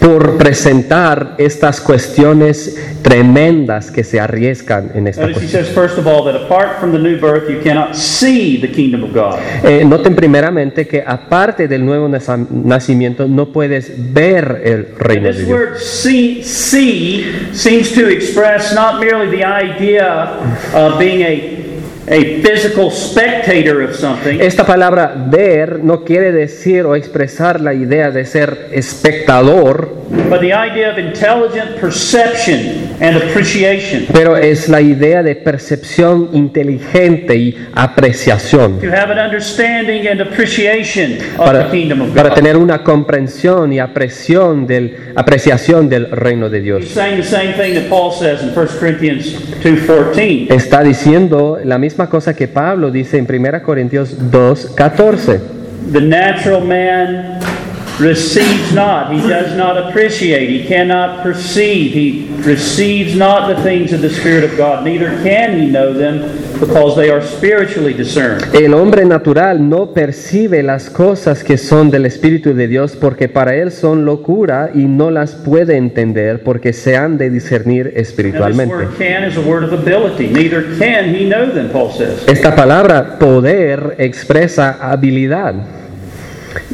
[0.00, 5.64] por presentar estas cuestiones tremendas que se arriesgan en esta cuestión.
[6.58, 9.38] Apart from the new birth, you cannot see the kingdom of God.
[9.64, 15.46] Eh, noten primeramente que aparte del nuevo nacimiento no puedes ver el reino de This
[15.46, 15.58] Dios.
[15.58, 20.40] word see, see seems to express not merely the idea
[20.74, 21.68] of being a,
[22.08, 28.10] a physical spectator of something, Esta palabra ver no quiere decir o expresar la idea
[28.10, 29.97] de ser espectador,
[30.30, 34.06] but the idea of intelligent perception and appreciation.
[34.12, 38.80] pero es la idea de percepción inteligente y apreciación.
[38.80, 42.34] To have an understanding and appreciation of Para, the kingdom of para God.
[42.36, 46.88] tener una comprensión y apreciación del, apreciación del reino de He's Dios.
[46.88, 50.50] saying the same thing that Paul says in 1 Corinthians 2.14.
[50.52, 55.40] Está diciendo la misma cosa que Pablo dice en 1 Corintios 2, 14.
[55.92, 57.38] The natural man
[57.98, 64.00] receives not, he does not appreciate, he cannot perceive, he receives not the things of
[64.00, 68.44] the Spirit of God, neither can he know them because they are spiritually discerned.
[68.54, 73.54] El hombre natural no percibe las cosas que son del Espíritu de Dios porque para
[73.54, 78.74] él son locura y no las puede entender porque se han de discernir espiritualmente.
[78.74, 80.28] word can is a word of ability.
[80.28, 82.26] Neither can he know them, Paul says.
[82.26, 85.54] Esta palabra poder expresa habilidad.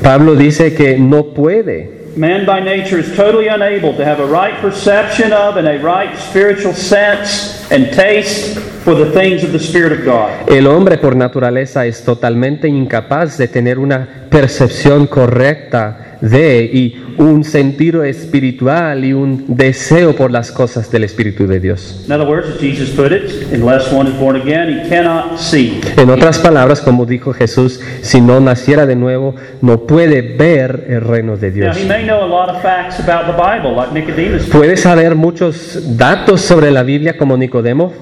[0.02, 2.16] Pablo dice que no puede.
[2.16, 6.16] Man by nature is totally unable to have a right perception of and a right
[6.18, 10.30] spiritual sense and taste for the things of the Spirit of God.
[10.48, 17.44] El hombre por naturaleza es totalmente incapaz de tener una percepción correcta de y un
[17.44, 22.04] sentido espiritual y un deseo por las cosas del Espíritu de Dios.
[22.06, 25.80] In other words, as Jesus put it, unless one is born again, he cannot see.
[25.96, 31.02] En otras palabras, como dijo Jesús, si no naciera de nuevo, no puede ver el
[31.02, 31.76] reino de Now, Dios.
[31.78, 34.46] he may know a lot of facts about the Bible, like Nicodemus.
[34.46, 37.92] Puede saber muchos datos sobre la Biblia como Nicodemo,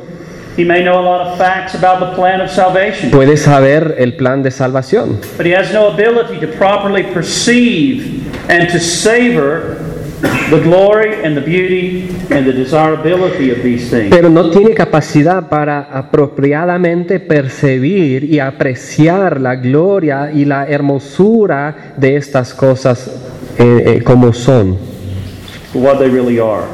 [0.56, 3.10] He may know a lot of facts about the plan of salvation.
[3.10, 8.68] puede saber el plan de salvación, But he has no ability to properly perceive and
[8.70, 9.78] to savor
[10.50, 14.10] the glory and the beauty and the desirability of these things.
[14.14, 22.16] pero no tiene capacidad para apropiadamente percibir y apreciar la gloria y la hermosura de
[22.16, 23.10] estas cosas
[23.58, 24.76] eh, eh, como son.
[25.72, 26.64] what they really are.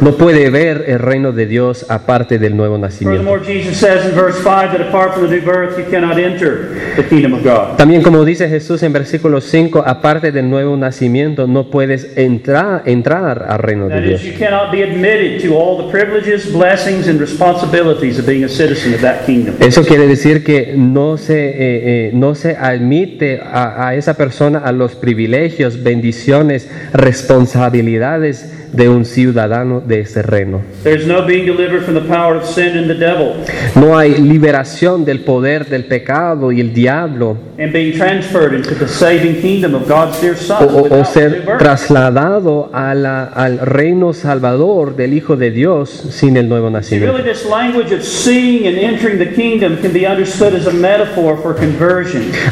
[0.00, 3.24] No puede ver el reino de Dios aparte del nuevo nacimiento.
[3.24, 6.94] Furthermore, Jesus says in verse 5 that apart from the new birth, you cannot enter
[6.96, 7.78] the kingdom of God.
[7.78, 13.46] También como dice Jesús en versículo 5, aparte del nuevo nacimiento no puedes entrar, entrar
[13.48, 14.22] al reino de That Dios.
[14.22, 18.48] is, you cannot be admitted to all the privileges, blessings, and responsibilities of being a
[18.48, 19.54] citizen of that kingdom.
[19.60, 24.58] Eso quiere decir que no se, eh, eh, no se admite a, a esa persona
[24.58, 30.62] a los privilegios, bendiciones, responsabilidades responsabilidades de un ciudadano de ese reino.
[31.06, 33.34] No being delivered from the power of sin and the devil
[33.74, 38.86] No hay liberación del poder del pecado y el diablo and being transferred into the
[38.86, 45.36] saving kingdom of God's dear o, ser trasladado a la- al reino salvador del Hijo
[45.36, 47.16] de Dios sin el nuevo nacimiento.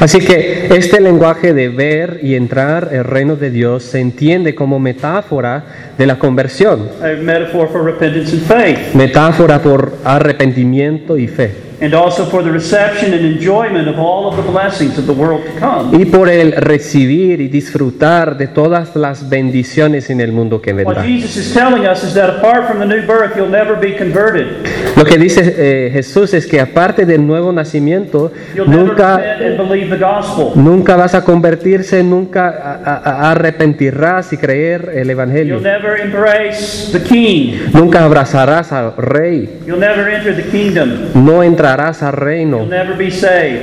[0.00, 4.78] Así que este lenguaje de ver y entrar el reino de Dios se entiende como
[4.78, 5.64] metáfora
[5.96, 8.94] de la conversión, a metaphor for repentance and faith.
[8.94, 11.54] metáfora por arrepentimiento y fe.
[11.80, 15.42] And also for the reception and enjoyment of all of the blessings of the world
[15.44, 15.96] to come.
[16.00, 20.84] y por el recibir y disfrutar de todas las bendiciones en el mundo que What
[20.96, 21.02] vendrá.
[21.04, 24.46] Jesus is telling us is that apart from the new birth, you'll never be converted.
[24.96, 28.84] Lo que dice eh, Jesús es que aparte del nuevo nacimiento, You'll never
[30.64, 35.60] nunca, vas a convertirse, nunca a- a- a- arrepentirás y creer el You'll Evangelio.
[35.60, 37.54] never embrace the king.
[37.72, 40.90] Nunca abrazarás al rey, You'll never enter the kingdom.
[41.14, 42.66] no entrarás al reino,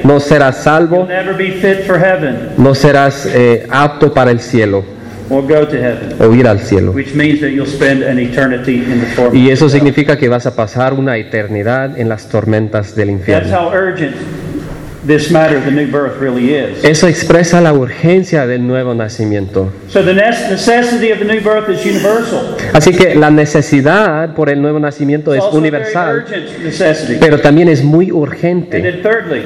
[0.04, 4.84] no serás salvo, never be fit for heaven no serás eh, apto para el cielo
[5.32, 6.92] or go to heaven, o ir al cielo.
[6.92, 9.36] which means that you'll spend an eternity in the torment.
[9.36, 13.58] Y eso significa que vas a pasar una eternidad en las tormentas del That's infierno.
[13.58, 14.14] how urgent
[15.06, 16.84] this matter of the new birth really is.
[16.84, 19.72] Eso expresa la urgencia del nuevo nacimiento.
[19.90, 22.56] So the necessity of the new birth is universal.
[22.74, 26.26] Así que la necesidad por el nuevo nacimiento es It's universal,
[27.20, 28.82] pero también es muy And urgente.
[28.82, 29.42] then thirdly,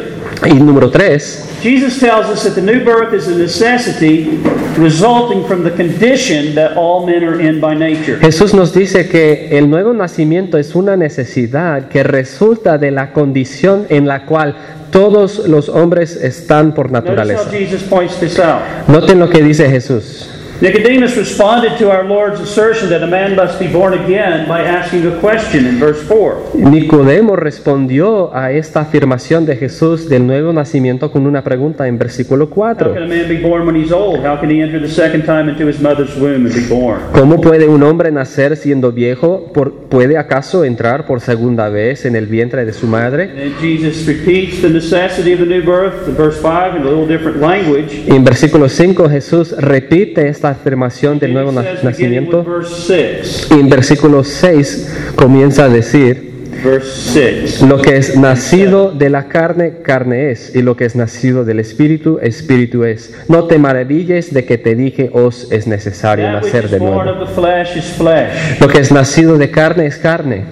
[0.46, 4.38] Y número tres, Jesus tells us that the new birth is a necessity
[4.78, 8.20] resulting from the condition that all men are in by nature.
[8.20, 13.88] Jesús nos dice que el nuevo nacimiento es una necesidad que resulta de la condición
[13.90, 14.56] en la cual
[14.92, 17.50] todos los hombres están por naturaleza.
[18.88, 20.35] Noten lo que dice Jesús.
[20.62, 25.06] Nicodemus responded to our Lord's assertion that a man must be born again by asking
[25.06, 26.52] a question in verse 4.
[26.54, 32.46] Nicodemo respondió a esta afirmación de Jesús del nuevo nacimiento con una pregunta en versículo
[32.46, 32.94] How 4.
[32.94, 34.26] can a man be born when he's old?
[34.26, 37.02] How can he enter the second time into his mother's womb and be born?
[37.14, 39.52] ¿Cómo puede un hombre nacer siendo viejo?
[39.90, 43.24] ¿Puede acaso entrar por segunda vez en el vientre de su madre?
[43.24, 46.90] And then Jesus repeats the necessity of the new birth in verse 5 in a
[46.90, 48.06] little different language.
[48.08, 52.44] En versículo 5 Jesús repite esta afirmación del nuevo nacimiento.
[52.44, 53.48] verse 6.
[53.52, 56.34] Y en versículo 6 comienza a decir,
[56.64, 57.62] Verse 6.
[57.64, 61.60] lo que es nacido de la carne, carne es, y lo que es nacido del
[61.60, 63.14] espíritu, espíritu es.
[63.28, 67.04] No te maravilles de que te dije, os es necesario nacer de nuevo.
[67.04, 70.44] Lo que es nacido de carne es carne.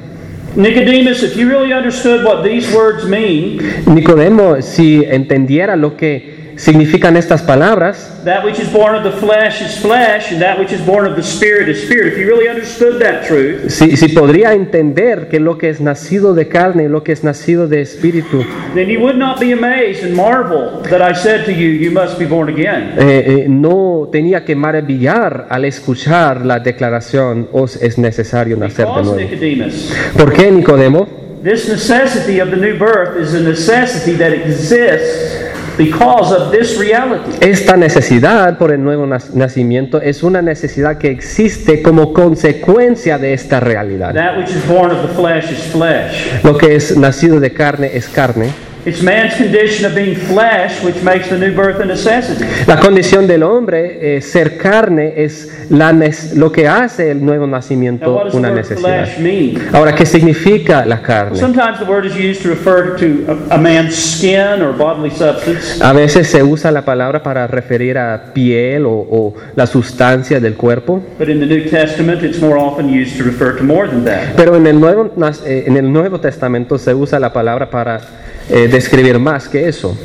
[0.55, 7.17] Nicodemus, if you really understood what these words mean, Nicodemo, si entendiera lo que significan
[7.17, 10.79] estas palabras, that which is born of the flesh is flesh, and that which is
[10.85, 12.13] born of the spirit is spirit.
[12.13, 16.33] If you really understood that truth, si, si podría entender que lo que es nacido
[16.33, 20.03] de carne y lo que es nacido de espíritu, then you would not be amazed
[20.05, 22.93] and marvel that I said to you, You must be born again.
[22.97, 29.03] eh, eh, no tenía que maravillar al escuchar la declaración, os es necesario nacer de
[29.03, 29.15] nuevo.
[29.15, 31.07] Nicodemus, ¿Por qué, Nicodemo?
[31.43, 35.42] this necessity of the new birth is a necessity that exists
[35.77, 37.31] because of this reality.
[37.41, 43.59] Esta necesidad por el nuevo nacimiento es una necesidad que existe como consecuencia de esta
[43.59, 44.13] realidad.
[44.13, 46.43] That which is born of the flesh is flesh.
[46.43, 48.51] Lo que es nacido de carne es carne.
[48.85, 52.43] It's man's condition of being flesh which makes the new birth a necessity.
[52.67, 55.93] La condición del hombre, eh, ser carne, es la
[56.35, 59.05] lo que hace el nuevo nacimiento una necesidad.
[59.05, 59.69] flesh mean?
[59.73, 61.37] Ahora, ¿qué significa la carne?
[61.37, 65.81] Sometimes the word is used to refer to a, a man's skin or bodily substance.
[65.81, 70.55] A veces se usa la palabra para referir a piel o, o la sustancia del
[70.55, 74.03] cuerpo, But in the New Testament, it's more often used to refer to more than
[74.03, 74.35] that.
[74.35, 75.09] pero en el Nuevo,
[75.45, 78.01] eh, en el Nuevo Testamento se usa la palabra para
[78.49, 79.97] eh, describir más que eso.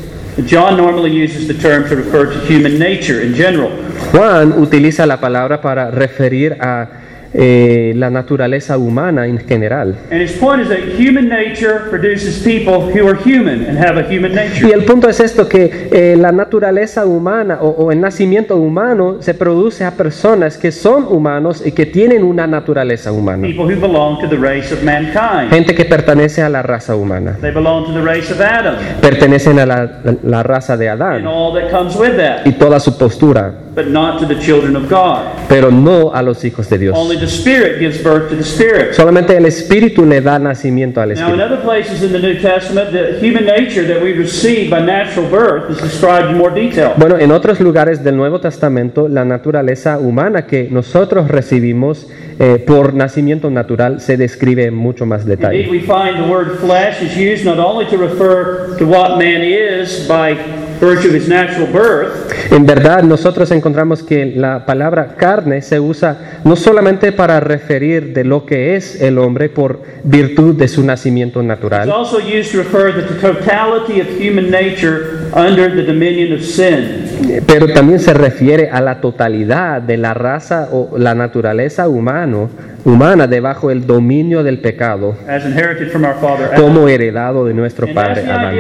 [0.47, 3.71] John normally uses the term to refer to human nature in general.
[4.13, 6.89] Juan utiliza la palabra para referir a
[7.35, 9.95] eh, la naturaleza humana en general.
[10.11, 14.03] And his point is that human nature produces people who are human and have a
[14.09, 14.73] human Y nature.
[14.75, 19.35] el punto es esto, que eh, la naturaleza humana o, o el nacimiento humano se
[19.35, 23.47] produce a personas que son humanos y que tienen una naturaleza humana.
[23.47, 25.51] People who belong to the race of mankind.
[25.51, 27.37] Gente que pertenece a la raza humana.
[27.41, 29.89] They belong to the race of Adam Pertenecen a la,
[30.23, 33.87] la- raza de and Adán all that comes with that, y toda su postura, but
[33.87, 35.21] not to the children of God.
[35.49, 36.97] pero no a los hijos de Dios.
[37.29, 38.95] The Spirit gives birth to the Spirit.
[38.95, 41.45] Solamente el Espíritu le da nacimiento al Now, in Espíritu.
[41.45, 45.71] other places in the New Testament, the human nature that we receive by natural birth
[45.71, 46.93] is described in more detail.
[46.97, 52.07] Bueno, en otros lugares del Nuevo Testamento, la naturaleza humana que nosotros recibimos
[52.41, 55.69] eh, por nacimiento natural se describe en mucho más Indeed, detalle.
[55.71, 60.07] we find the word flesh is used not only to refer to what man is
[60.09, 60.35] by
[60.81, 66.41] virtue of his natural birth, En verdad, nosotros encontramos que la palabra carne se usa
[66.45, 71.43] no solamente para referir de lo que es el hombre por virtud de su nacimiento
[71.43, 76.43] natural, also used to refer to the totality of human nature under the dominion of
[76.43, 77.43] sin.
[77.47, 82.49] pero también se refiere a la totalidad de la raza o la naturaleza humano
[82.85, 86.63] humana debajo del dominio del pecado, as inherited from our father Adam.
[86.63, 88.55] como heredado de nuestro padre Adán.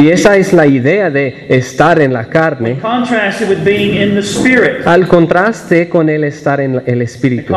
[0.00, 4.22] Y esa es la idea de estar en la carne, contrasted with being in the
[4.22, 4.86] spirit.
[4.86, 7.54] al contraste con el estar en el espíritu.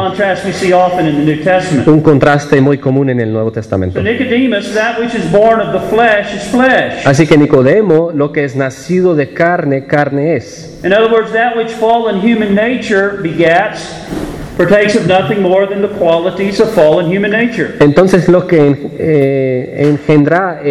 [1.86, 4.00] Un contraste muy común en el Nuevo Testamento.
[4.00, 7.06] So Nicodemus, that which is born of the flesh is flesh.
[7.06, 10.80] Así que Nicodemo, lo que es nacido de carne, carne es.
[14.60, 15.98] In other words, that which fallen human nature begats partakes of nothing more than the
[15.98, 17.78] qualities of fallen human nature.
[17.80, 20.62] Entonces lo que eh, engendra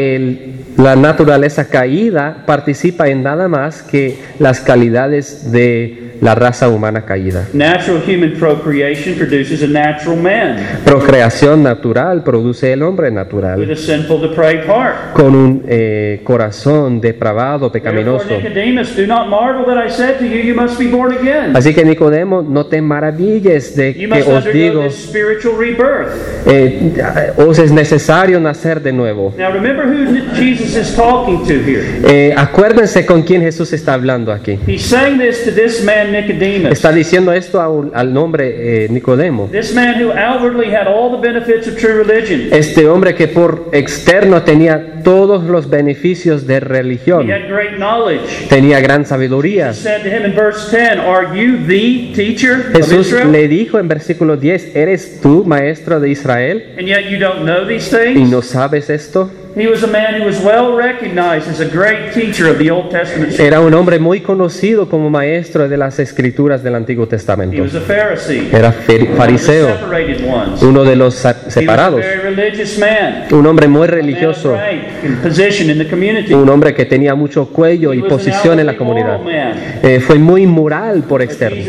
[0.76, 7.48] la naturaleza caída participa en nada más que las calidades de la raza humana caída.
[7.52, 13.76] Natural human procreation produces a natural man Procreación natural produce el hombre with natural a
[13.76, 15.12] sinful, depraved heart.
[15.14, 18.38] con un eh, corazón depravado, pecaminoso.
[18.40, 21.56] Nicodemus, do not marvel that I said to you, you must be born again.
[21.56, 24.84] Así que Nicodemo, no te maravilles de You que os digo,
[26.46, 26.92] eh,
[27.36, 29.34] os es necesario nacer de nuevo.
[29.36, 30.06] Now, remember who
[30.36, 31.82] Jesus is talking to here.
[32.06, 34.56] Eh, acuérdense con quién Jesús está hablando aquí.
[34.68, 36.11] He's saying this to this man.
[36.70, 39.48] Está diciendo esto un- al nombre eh, Nicodemo.
[39.50, 42.48] This man who outwardly had all the benefits of true religion.
[42.52, 48.20] Este hombre que por externo tenía todos los beneficios de He religión, had great knowledge.
[48.48, 49.72] tenía gran sabiduría.
[49.74, 53.88] said to him in verse 10, Are you the teacher of Jesús le dijo en
[53.88, 58.42] versículo 10, ¿eres tú maestro de Israel And yet you don't know these y no
[58.42, 59.30] sabes esto?
[59.54, 62.88] He was a man who was well recognized as a great teacher of the Old
[62.90, 63.38] Testament.
[63.38, 67.62] Era un hombre muy conocido como maestro de las escrituras del Antiguo He Testamento.
[67.62, 68.48] was a Pharisee.
[68.50, 69.68] Era fariseo,
[70.62, 72.02] uno de los a separados,
[73.30, 74.56] un hombre muy religioso,
[76.30, 79.20] un hombre que tenía mucho cuello y posición en la comunidad.
[79.82, 81.62] Eh, fue muy moral por externo.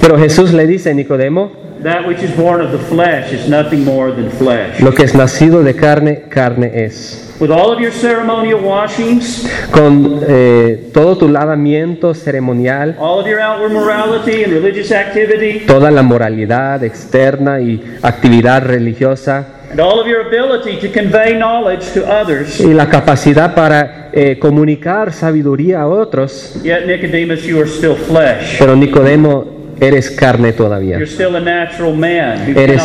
[0.00, 4.10] Pero Jesús le dice, Nicodemo, that which is born of the flesh is nothing more
[4.12, 4.80] than flesh.
[4.80, 7.22] lo que es nacido de carne, carne es.
[7.38, 13.40] With all of your ceremonial washings, Con eh, todo tu lavamiento ceremonial, all of your
[13.40, 20.06] outward morality and religious activity, toda la moralidad externa y actividad religiosa and all of
[20.06, 25.88] your ability to convey knowledge to others, y la capacidad para eh, comunicar sabiduría a
[25.88, 28.56] otros, yet Nicodemus, you are still flesh.
[28.58, 29.44] pero Nicodemo,
[29.80, 30.98] eres carne todavía.
[30.98, 32.82] You're still a natural man who Eres-.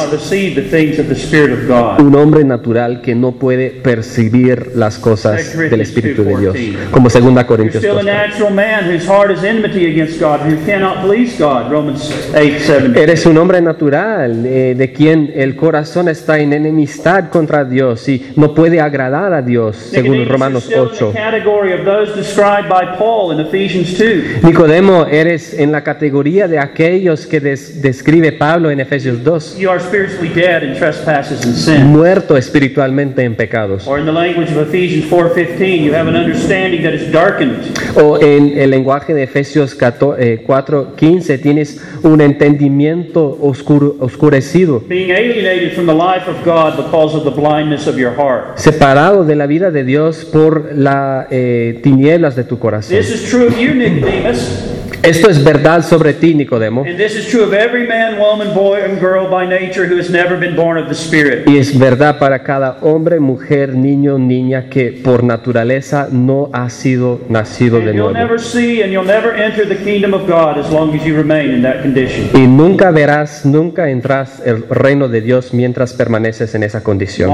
[1.99, 6.57] Un hombre natural que no puede percibir las cosas del Espíritu de Dios,
[6.91, 8.05] como 2 You're Corintios still a 2.
[8.05, 11.71] natural man whose heart is enmity against God, who cannot please God.
[11.71, 13.01] Romans 8 7.
[13.01, 18.31] Eres un hombre natural, eh, de quien el corazón está en enemistad contra Dios y
[18.35, 21.07] no puede agradar a Dios, según Romanos you're still 8.
[21.07, 24.41] in the category of those described by Paul in Ephesians 2.
[24.43, 29.69] Nicodemo, eres en la categoría de aquellos que des- describe Pablo en Efesios 2, You
[29.69, 31.85] are spiritually dead in trespasses and sin.
[31.87, 33.87] muerto espiritualmente en pecados.
[33.87, 37.57] Or in the language of Ephesians 4:15, you have an understanding that is darkened.
[37.95, 45.85] O en el lenguaje de Efesios 4:15 tienes un entendimiento oscuro- oscurecido, being alienated from
[45.85, 48.57] the life of God because of the blindness of your heart.
[48.57, 52.97] separado de la vida de Dios por las tinieblas de tu corazón.
[52.97, 54.70] This is true of you, Nicodemus,
[55.03, 58.83] Esto es verdad sobre ti, Nicodemo, and this is true of every man, woman, boy,
[58.83, 61.47] and girl by nature who has never been born of the Spirit.
[61.47, 67.19] y es verdad para cada hombre, mujer, niño, niña que por naturaleza no ha sido
[67.29, 68.11] nacido de nuevo.
[68.11, 71.49] never see and you'll never enter the kingdom of God as long as you remain
[71.49, 72.29] in that condition.
[72.35, 77.31] Y nunca verás, nunca entras el reino de Dios mientras permaneces en esa condición.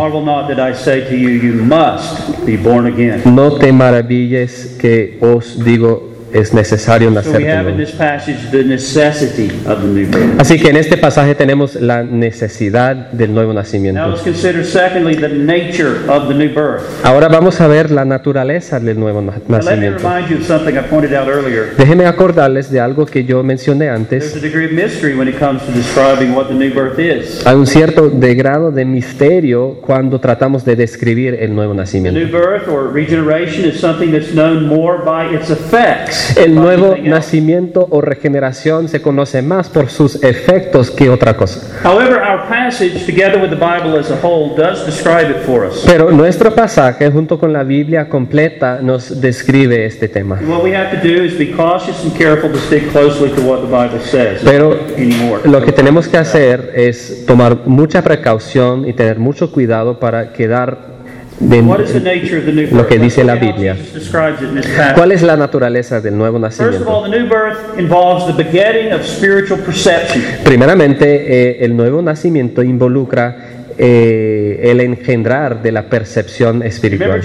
[3.25, 7.77] No te maravilles que os digo es necesario nacer de nuevo.
[10.39, 14.07] Así que en este pasaje tenemos la necesidad del nuevo nacimiento.
[14.07, 16.83] let's consider secondly the nature of the new birth.
[17.03, 20.07] Ahora vamos a ver la naturaleza del nuevo nacimiento.
[21.77, 24.35] Déjenme acordarles de algo que yo mencioné antes.
[27.45, 32.19] Hay un cierto de grado de misterio cuando tratamos de describir el nuevo nacimiento.
[36.35, 41.61] El nuevo nacimiento o regeneración se conoce más por sus efectos que otra cosa.
[41.83, 45.83] However, our passage, together with the Bible as a whole, does describe it for us.
[45.85, 50.39] Pero nuestro pasaje junto con la Biblia completa nos describe este tema.
[54.43, 54.79] Pero
[55.45, 60.96] lo que tenemos que hacer es tomar mucha precaución y tener mucho cuidado para quedar
[61.39, 62.73] de What is the nature of the new birth?
[62.73, 63.75] lo que dice la Biblia.
[64.95, 66.89] ¿Cuál es la naturaleza del nuevo First of nacimiento?
[66.89, 70.23] all, the new birth involves the begetting of spiritual perception.
[70.43, 73.37] Primeramente, eh, el nuevo nacimiento involucra
[73.77, 77.21] eh, el engendrar de la percepción espiritual.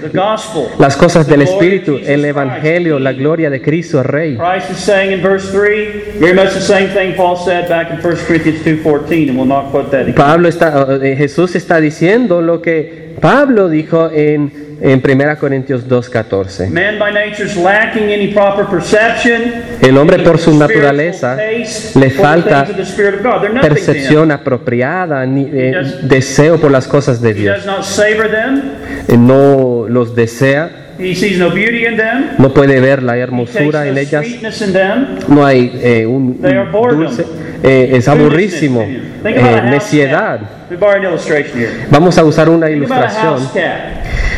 [0.78, 2.22] Las cosas del Espíritu, el.
[2.24, 4.36] Evangelio, la gloria de Cristo el Rey.
[4.36, 7.96] Christ is saying in verse 3, very much the same thing Paul said back in
[7.96, 10.14] 1 Corinthians 2.14, and we'll not quote that again.
[10.14, 16.68] Pablo está, eh, Jesús está diciendo lo que Pablo dijo en, en 1 Corintios 2.14.
[16.70, 19.40] Man by nature is lacking any proper perception.
[19.80, 21.36] El hombre por su naturaleza
[21.94, 22.66] le falta
[23.60, 27.64] percepción apropiada, ni, eh, deseo por las cosas de Dios.
[27.64, 30.70] Eh, No los desea,
[32.38, 34.26] no puede ver la He hermosura en ellas,
[35.28, 37.24] no hay eh, un, un dulce,
[37.62, 39.02] eh, es aburrísimo, eh,
[41.54, 41.86] here.
[41.90, 43.48] Vamos a usar una ilustración.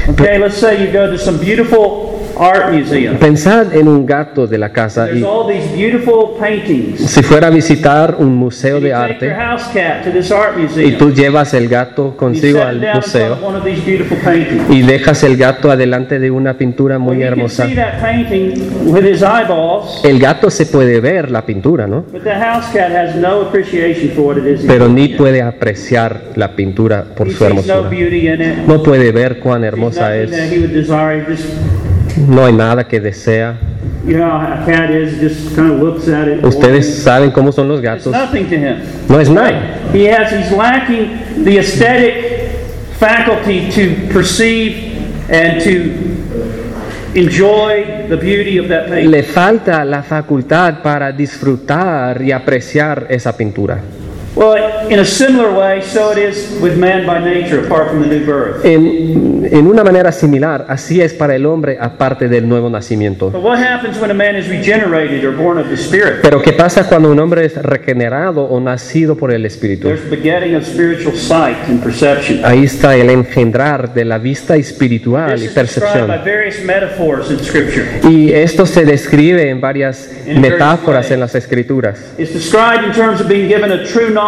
[0.07, 3.16] Okay, let's say you go to some beautiful art museum.
[3.16, 7.01] Pensad en un gato de la casa y all these beautiful paintings.
[7.01, 9.35] si fuera a visitar un museo de arte
[10.76, 13.39] y tú llevas el gato consigo al museo
[14.70, 17.66] y dejas el gato adelante de una pintura muy Well, hermosa.
[20.05, 22.05] El gato se puede ver la pintura, ¿no?
[22.12, 23.51] no
[24.66, 27.91] Pero ni puede apreciar la pintura por He su no hermosura.
[28.41, 28.66] it.
[28.66, 30.30] No puede ver cuán hermosa es.
[32.17, 33.59] No hay nada que desea.
[34.07, 36.45] you know, how a cat is just kind of looks at it.
[36.45, 38.15] Ustedes saben cómo son los gatos.
[39.09, 39.91] No es nada.
[39.93, 42.51] He has, he's lacking the aesthetic
[42.99, 46.15] faculty to perceive and to
[47.15, 49.11] enjoy the beauty of that painting.
[49.11, 53.81] Le falta la facultad para disfrutar y apreciar esa pintura.
[54.37, 58.09] Well, in a similar way, so it is with man by nature, apart from the
[58.09, 58.64] new birth.
[58.64, 63.30] En, en una manera similar, así es para el hombre aparte del nuevo nacimiento.
[63.30, 66.20] But what happens when a man is regenerated or born of the Spirit?
[66.22, 69.87] Pero ¿qué pasa cuando un hombre es regenerado o nacido por el Espíritu?
[69.87, 72.45] There's begetting of spiritual sight and perception.
[72.45, 76.24] Ahí está el engendrar de la vista espiritual This y is described by percepción.
[76.24, 77.87] various metaphors in Scripture.
[78.11, 82.14] Y esto se describe en varias In metáforas en las escrituras.
[82.18, 84.24] It's described in terms of being given a true knowledge,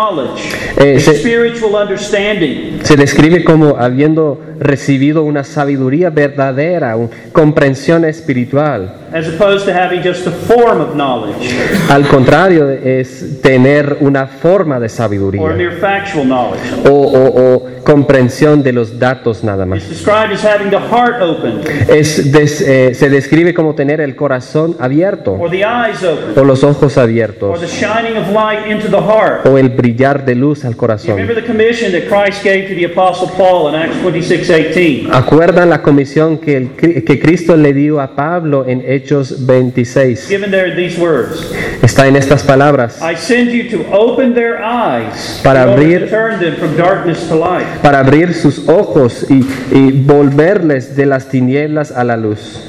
[0.79, 8.93] Eh, se- spiritual understanding, Se describe como habiendo recibido una sabiduría verdadera, una comprensión espiritual.
[9.13, 11.49] as opposed to having just a form of knowledge
[11.89, 16.89] Al contrario, es tener una forma de or sabiduría mere factual knowledge.
[16.89, 19.79] o, o- o comprensión de los datos nada más.
[19.79, 24.17] It's described as having the heart open Es des- eh, se describe como tener el
[24.17, 28.67] corazón abierto or the eyes open o los ojos or abiertos the shining of light
[28.71, 29.47] into the heart.
[29.47, 31.17] o el brillar de luz al corazón.
[31.17, 35.11] remember the commission that Christ gave to the Apostle Paul in Acts 26 18.
[35.13, 36.71] ¿Acuerdan la comisión que, el
[37.05, 40.29] que Cristo le dio a Pablo en Hechos 26?
[40.29, 43.01] Given there these words Está en estas palabras.
[43.01, 47.37] I send you to open their eyes Para abrir- to turn them from darkness to
[47.37, 47.67] light.
[47.83, 52.61] para abrir sus ojos y, y volverles de las tinieblas a la luz.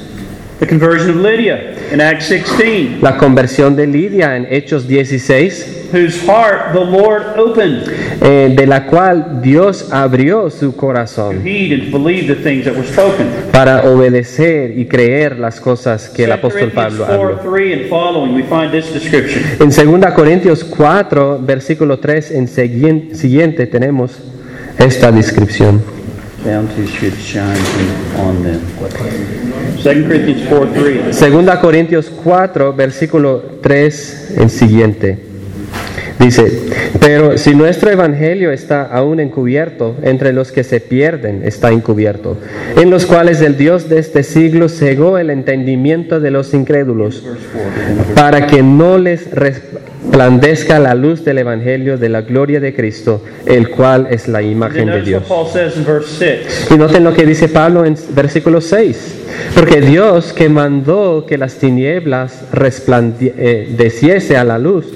[0.58, 6.20] The conversion of Lydia in Acts 16, La conversión de Lidia en Hechos 16, whose
[6.26, 7.88] heart the Lord opened
[8.20, 12.64] eh, de la cual Dios abrió su to corazón heed and to believe the things
[12.64, 13.28] that were spoken.
[13.52, 17.38] para obedecer y creer las cosas que el 2 apóstol Pablo 4 habló.
[17.38, 19.44] 3 and following, we find this description.
[19.60, 24.18] En 2 Corintios 4, versículo 3, en siguiente tenemos
[24.76, 25.97] esta descripción.
[26.44, 27.58] Down to should shine
[28.16, 28.60] on them.
[29.82, 31.12] 2 Corinthians 4 3.
[31.12, 35.18] 2 Corintios 4, versículo 3 en siguiente.
[36.18, 36.50] Dice,
[37.00, 42.36] pero si nuestro evangelio está aún encubierto, entre los que se pierden está encubierto,
[42.76, 47.24] en los cuales el Dios de este siglo cegó el entendimiento de los incrédulos,
[48.16, 49.30] para que no les
[50.08, 54.86] resplandezca la luz del Evangelio de la gloria de Cristo, el cual es la imagen
[54.86, 55.22] de Dios.
[55.28, 56.68] what Paul says in verse 6.
[56.70, 59.14] Y noten lo que dice Pablo en versículo 6.
[59.54, 64.86] Porque Dios que mandó que las tinieblas resplandeciese a la luz,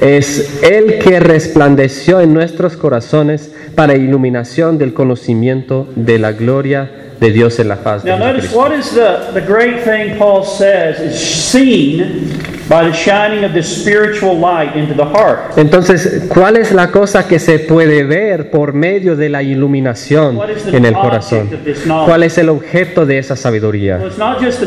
[0.00, 7.30] es el que resplandeció en nuestros corazones para iluminación del conocimiento de la gloria de
[7.30, 8.58] Dios en la faz de Now notice Jesucristo.
[8.58, 12.32] what is the, the great thing Paul says is seen
[12.72, 15.56] by the shining of this spiritual light into the heart.
[15.58, 20.76] Entonces, ¿cuál es la cosa que se puede ver por medio de la iluminación the
[20.76, 21.50] en el corazón?
[22.06, 23.98] ¿Cuál es el objeto de esa sabiduría?
[23.98, 24.10] The
[24.58, 24.66] the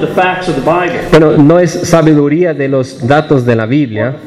[0.00, 0.62] the
[1.10, 4.16] Bueno, no es sabiduría de los datos de la Biblia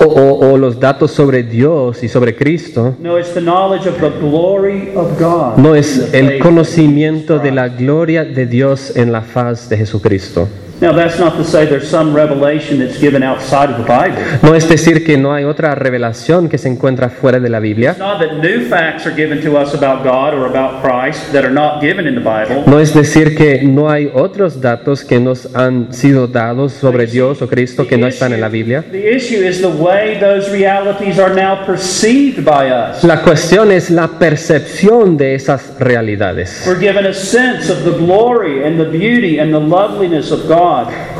[0.00, 2.96] o, o- o los datos sobre Dios y sobre Cristo.
[3.00, 5.56] No, it's the knowledge of the glory of God.
[5.58, 9.76] No in es the el conocimiento de la gloria de Dios en la faz de
[9.76, 10.48] Jesucristo.
[10.72, 10.82] Christ.
[10.82, 14.16] Now, that's not to say there's some revelation that's given outside of the Bible.
[14.42, 17.90] No es decir que no hay otra revelación que se encuentra fuera de la Biblia.
[17.90, 21.44] It's not that new facts are given to us about God or about Christ that
[21.44, 22.64] are not given in the Bible.
[22.66, 27.42] No es decir que no hay otros datos que nos han sido dados sobre Dios
[27.42, 28.84] o Cristo que no están en la Biblia.
[28.90, 33.04] The issue is the way those realities are now perceived by us.
[33.04, 36.64] La cuestión es la percepción de esas realidades.
[36.66, 40.71] We're given a sense of the glory and the beauty and the loveliness of God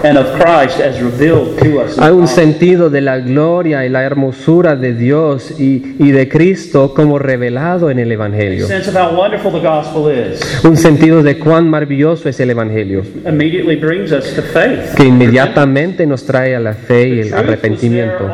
[0.04, 1.96] and of Christ as revealed to us.
[1.96, 6.28] in Hay un sentido de la gloria y la hermosura de Dios y, y de
[6.28, 8.66] Cristo como revelado en el A Evangelio.
[8.66, 13.02] sense of how wonderful the gospel is Un sentido de cuán maravilloso es el Evangelio,
[14.96, 18.30] que inmediatamente nos trae a la fe y el arrepentimiento.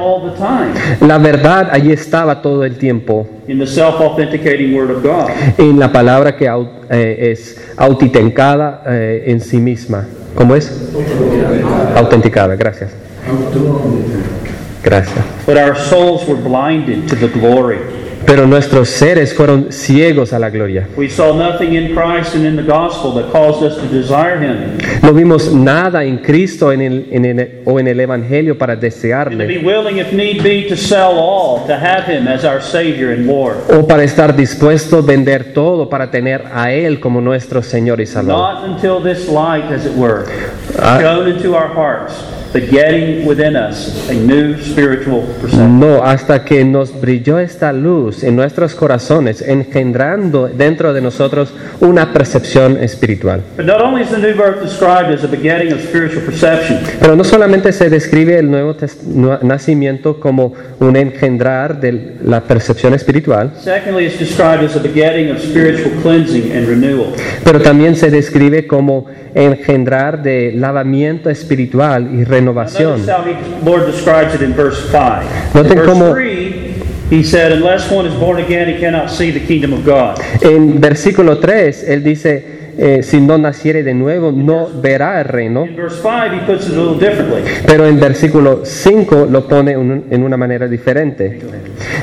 [1.00, 5.30] La verdad allí estaba todo el tiempo in the self-authenticating Word of God.
[5.58, 6.46] en la palabra que
[6.90, 10.06] eh, es autenticada eh, en sí misma.
[10.38, 10.70] ¿Cómo es?
[11.96, 12.92] Autenticada, gracias.
[14.84, 15.18] Gracias.
[15.44, 17.80] But our souls were blinded to the glory.
[18.26, 20.86] Pero nuestros seres fueron ciegos a la gloria.
[20.96, 24.78] We saw nothing in Christ and in the gospel that caused us to desire Him
[25.02, 29.46] No vimos nada en Cristo en el- en el- o en el Evangelio para desearle
[29.64, 33.56] willing, if need be, to sell all to have Him as our Savior and Lord.
[33.70, 38.06] o para estar dispuesto a vender todo para tener a Él como nuestro Señor y
[38.06, 38.58] Salvador.
[45.68, 52.12] No, hasta que nos brilló esta luz en nuestros corazones, engendrando dentro de nosotros una
[52.12, 53.42] percepción espiritual.
[53.56, 57.16] But not only is the new birth described as a begetting of spiritual perception, Pero
[57.16, 58.74] no solamente se describe el nuevo
[59.42, 65.38] nacimiento como un engendrar de la percepción espiritual, secondly, it's described as a begetting of
[65.38, 67.12] spiritual cleansing and renewal.
[67.44, 73.06] pero también se describe como engendrar de lavamiento espiritual y renovación.
[73.06, 75.24] Notice how the Lord describes it in verse 5.
[75.54, 76.74] Noten cómo- 3,
[77.10, 80.18] he said, Unless one is born again, he cannot see the kingdom of God.
[80.42, 85.66] En versículo 3, él dice, eh, si no naciere de nuevo, no verá el reino.
[85.66, 87.42] In verse 5, he puts it a little differently.
[87.66, 91.40] Pero en versículo 5 lo pone un- en una manera diferente.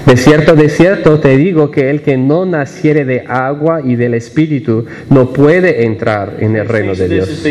[0.06, 4.14] De cierto, de cierto te digo que el que no naciere de agua y del
[4.14, 7.46] Espíritu no puede entrar en el reino de Dios.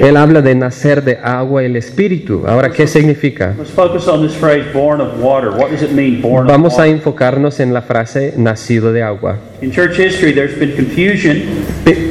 [0.00, 2.44] Él habla de nacer de agua y el Espíritu.
[2.46, 3.54] Ahora, ¿qué significa?
[3.58, 5.50] Let's focus on this phrase, born of water.
[5.50, 9.36] What does it mean, born of Vamos a enfocarnos en la frase nacido de agua.
[9.62, 11.42] In church history, there's been confusion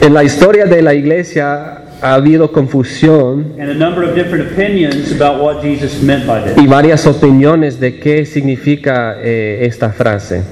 [0.01, 5.11] En la historia de la iglesia ha habido confusión and a number of different opinions
[5.11, 6.57] about what Jesus meant by this.
[6.57, 10.43] y varias opiniones de qué significa eh, esta frase.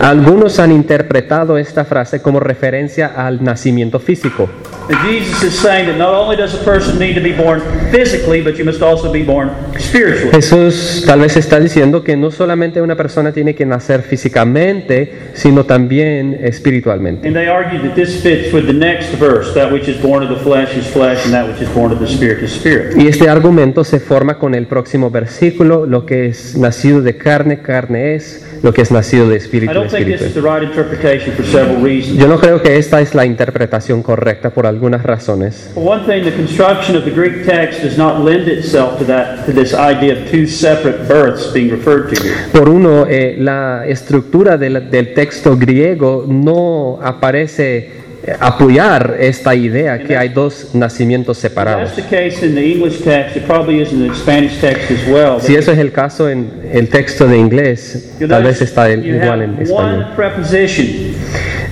[0.00, 4.48] Algunos han interpretado esta frase como referencia al nacimiento físico.
[4.86, 8.42] And Jesus is saying that not only does a person need to be born physically,
[8.42, 10.30] but you must also be born spiritually.
[10.30, 15.64] Jesús tal vez está diciendo que no solamente una persona tiene que nacer físicamente, sino
[15.64, 17.26] también espiritualmente.
[17.26, 20.28] And they argue that this fits with the next verse, that which is born of
[20.28, 22.94] the flesh is flesh, and that which is born of the spirit is spirit.
[22.94, 27.60] Y este argumento se forma con el próximo versículo, lo que es nacido de carne,
[27.62, 30.34] carne es, lo que es nacido de espíritu, espíritu es.
[30.36, 32.18] right interpretation for several reasons.
[32.18, 35.70] Yo no creo que esta es la interpretación correcta por algunas razones.
[35.74, 39.44] For one thing, the construction of the Greek text does not lend itself to that
[39.46, 42.36] to this idea of two separate births being referred to here.
[42.52, 48.03] Por uno, eh, la estructura del, del texto griego no aparece
[48.40, 51.94] apoyar esta idea que hay dos nacimientos separados.
[51.94, 53.36] that's the case in the English text.
[53.36, 55.40] It probably is in the Spanish text as well.
[55.40, 59.58] Si eso es el caso en el texto de inglés, tal vez está igual en
[59.60, 60.06] español.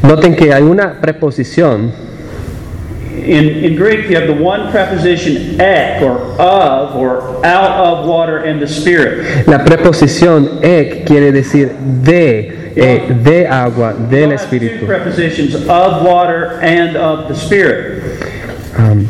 [0.02, 1.92] Noten que hay una preposición
[3.24, 8.38] in, in Greek, you have the one preposition ek or of or out of water
[8.38, 9.46] and the Spirit.
[9.46, 11.72] La preposición ek quiere decir
[12.02, 14.86] de, eh, de agua, del Espíritu.
[15.68, 18.02] of water and of the Spirit.
[18.78, 19.08] Um,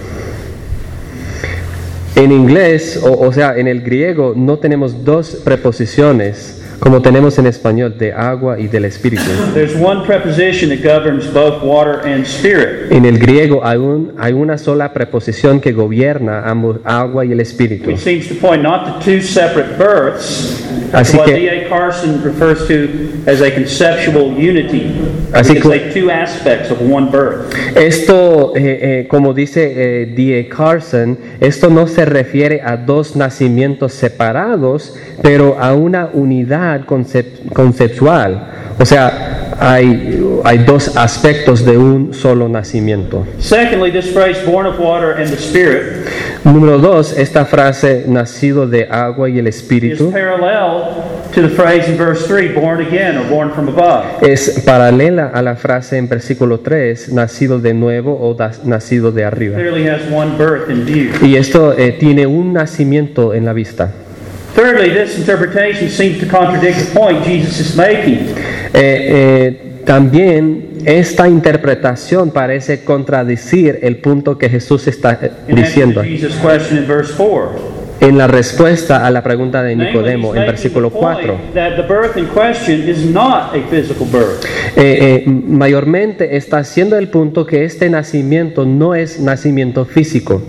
[2.14, 7.46] en inglés, o, o sea, en el griego, no tenemos dos preposiciones como tenemos en
[7.46, 9.22] español, de agua y del Espíritu.
[9.54, 12.90] There's one preposition that governs both water and spirit.
[12.90, 17.38] En el griego hay, un- hay una sola preposición que gobierna ambos, agua y el
[17.38, 17.86] Espíritu.
[17.88, 20.58] Which seems to point not to two separate births,
[20.92, 21.68] Así what D.A.
[21.68, 22.88] Carson refers to
[23.30, 24.90] as a conceptual unity.
[25.32, 27.54] Así que- like two aspects of one birth.
[27.76, 29.72] Esto, eh, eh, como dice
[30.02, 30.48] eh, D.A.
[30.54, 38.48] Carson, esto no se refiere a dos nacimientos separados, pero a una unidad concep- conceptual.
[38.78, 43.24] O sea, hay, hay dos aspectos de un solo nacimiento.
[43.38, 46.06] Secondly, this phrase, born of water and the Spirit,
[46.44, 51.88] Número dos, esta frase, nacido de agua y el is Espíritu, parallel to the phrase
[51.88, 54.04] in verse 3, born again or born from above.
[54.22, 59.24] es paralela a la frase en versículo 3, nacido de nuevo o da- nacido de
[59.24, 59.56] arriba.
[59.56, 61.10] Clearly has one birth in view.
[61.22, 63.92] Y esto eh, tiene un nacimiento en la vista.
[64.54, 68.28] Thirdly, this interpretation seems to contradict the point Jesus is making.
[68.74, 76.06] Eh, eh, también esta interpretación parece contradecir el punto que Jesús está eh, diciendo to
[76.06, 77.82] Jesus' question in verse 4.
[78.02, 81.40] en la respuesta a la pregunta de Nicodemo en versículo the point 4.
[81.54, 84.44] That the birth in question is not a physical birth.
[84.76, 90.42] Eh, eh, mayormente está haciendo el punto que este nacimiento no es nacimiento físico.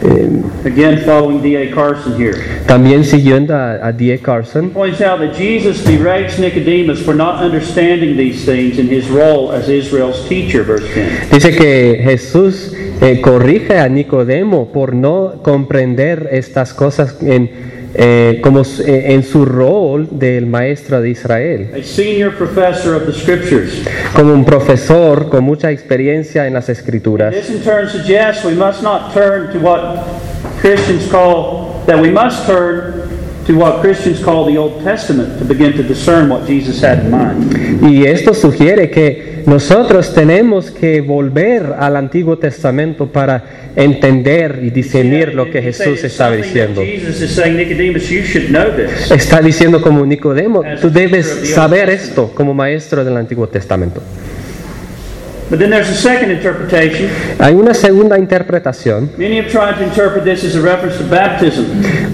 [0.00, 1.70] Fourthly, again following D.A.
[1.72, 4.18] Carson here, También siguiendo a, a D.A.
[4.18, 9.52] Carson, points out that Jesus berates Nicodemus for not understanding these things in his role
[9.52, 11.30] as Israel's teacher, verse 10.
[11.30, 18.62] dice que Jesús eh, corrige a Nicodemo por no comprender estas cosas en, eh, como
[18.62, 21.70] eh, en su rol del maestro de Israel.
[21.74, 23.82] A senior professor of the scriptures.
[24.14, 27.34] Como un profesor con mucha experiencia en las escrituras.
[27.34, 30.04] This in turn suggests we must not turn to what
[30.60, 32.93] Christians call, that we must turn
[33.46, 37.10] to what Christians call the Old Testament to begin to discern what Jesus had in
[37.10, 37.82] mind.
[37.82, 45.34] Y esto sugiere que nosotros tenemos que volver al Antiguo Testamento para entender y discernir
[45.34, 46.80] lo que Jesús estaba diciendo.
[49.10, 54.02] Está diciendo como Nicodemo, tú debes saber esto como maestro del Antiguo Testamento.
[55.50, 57.10] But then there's a second interpretation.
[57.38, 59.10] Hay una segunda interpretación.
[59.18, 61.66] Many have tried to interpret this as a reference to baptism.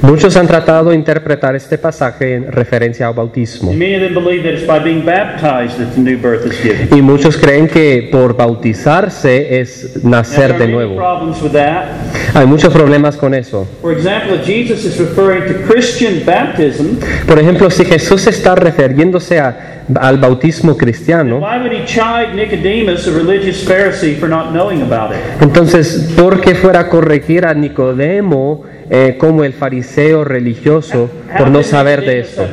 [0.02, 3.70] Muchos han tratado de interpretar este pasaje en referencia al bautismo.
[3.70, 6.60] And many of them believe that it's by being baptized that the new birth is
[6.62, 6.88] given.
[6.90, 10.96] Y muchos creen que por bautizarse es Now, nacer there de are nuevo.
[10.96, 11.86] problems with that.
[12.34, 13.66] Hay muchos problemas con eso.
[13.82, 19.82] For example, Jesus is referring to Christian baptism, Por ejemplo, si Jesús está refiriéndose a-
[20.00, 25.10] al bautismo cristiano, why would he chide Nicodemus, a religious Pharisee, for not knowing about
[25.12, 25.18] it?
[25.42, 31.62] entonces, ¿por qué fuera a corregir a Nicodemo eh, como el fariseo religioso por no
[31.62, 32.44] saber de esto?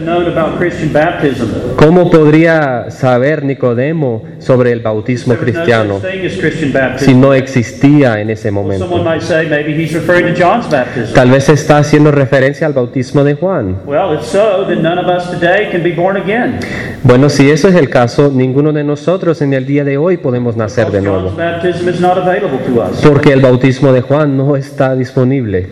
[1.78, 6.00] ¿Cómo podría saber Nicodemo sobre el bautismo cristiano
[6.98, 8.88] si no existía en ese momento?
[11.14, 13.78] Tal vez está haciendo referencia al bautismo de Juan.
[13.86, 16.60] Well, if so, then none of us today can be born again.
[17.04, 20.56] Bueno, si eso es el caso, ninguno de nosotros en el día de hoy podemos
[20.56, 21.32] nacer de nuevo,
[23.04, 25.68] porque el bautismo de Juan no está disponible.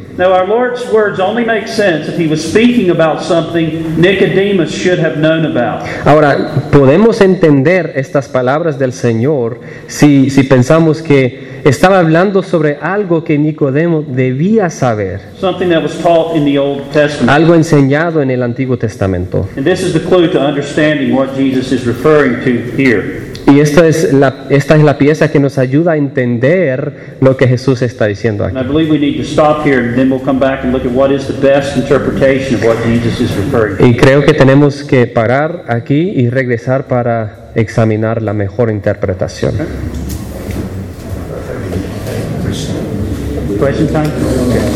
[0.55, 5.45] Lord's words only make sense if he was speaking about something Nicodemus should have known
[5.45, 5.85] about.
[6.05, 13.25] Ahora, podemos entender estas palabras del Señor si, si pensamos que estaba hablando sobre algo
[13.25, 17.29] que Nicodemo debía saber, Something that was taught in the Old Testament.
[17.29, 19.49] algo enseñado en el Antiguo Testamento.
[19.57, 23.33] And this is the clue to understanding what Jesus is referring to here.
[23.47, 27.47] Y esta es, la, esta es la pieza que nos ayuda a entender lo que
[27.47, 28.57] Jesús está diciendo aquí.
[28.57, 30.91] I believe we need to stop here and then we'll come back and look at
[30.91, 33.85] what is the best interpretation of what Jesus is referring to.
[33.85, 39.53] Y creo que tenemos que parar aquí y regresar para examinar la mejor interpretación.
[43.59, 44.09] Question time?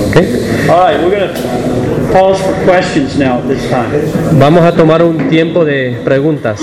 [0.09, 0.69] ¿ok?
[0.69, 3.89] All right, we're going to pause for questions now at this time.
[4.39, 6.59] Vamos a tomar un tiempo de preguntas.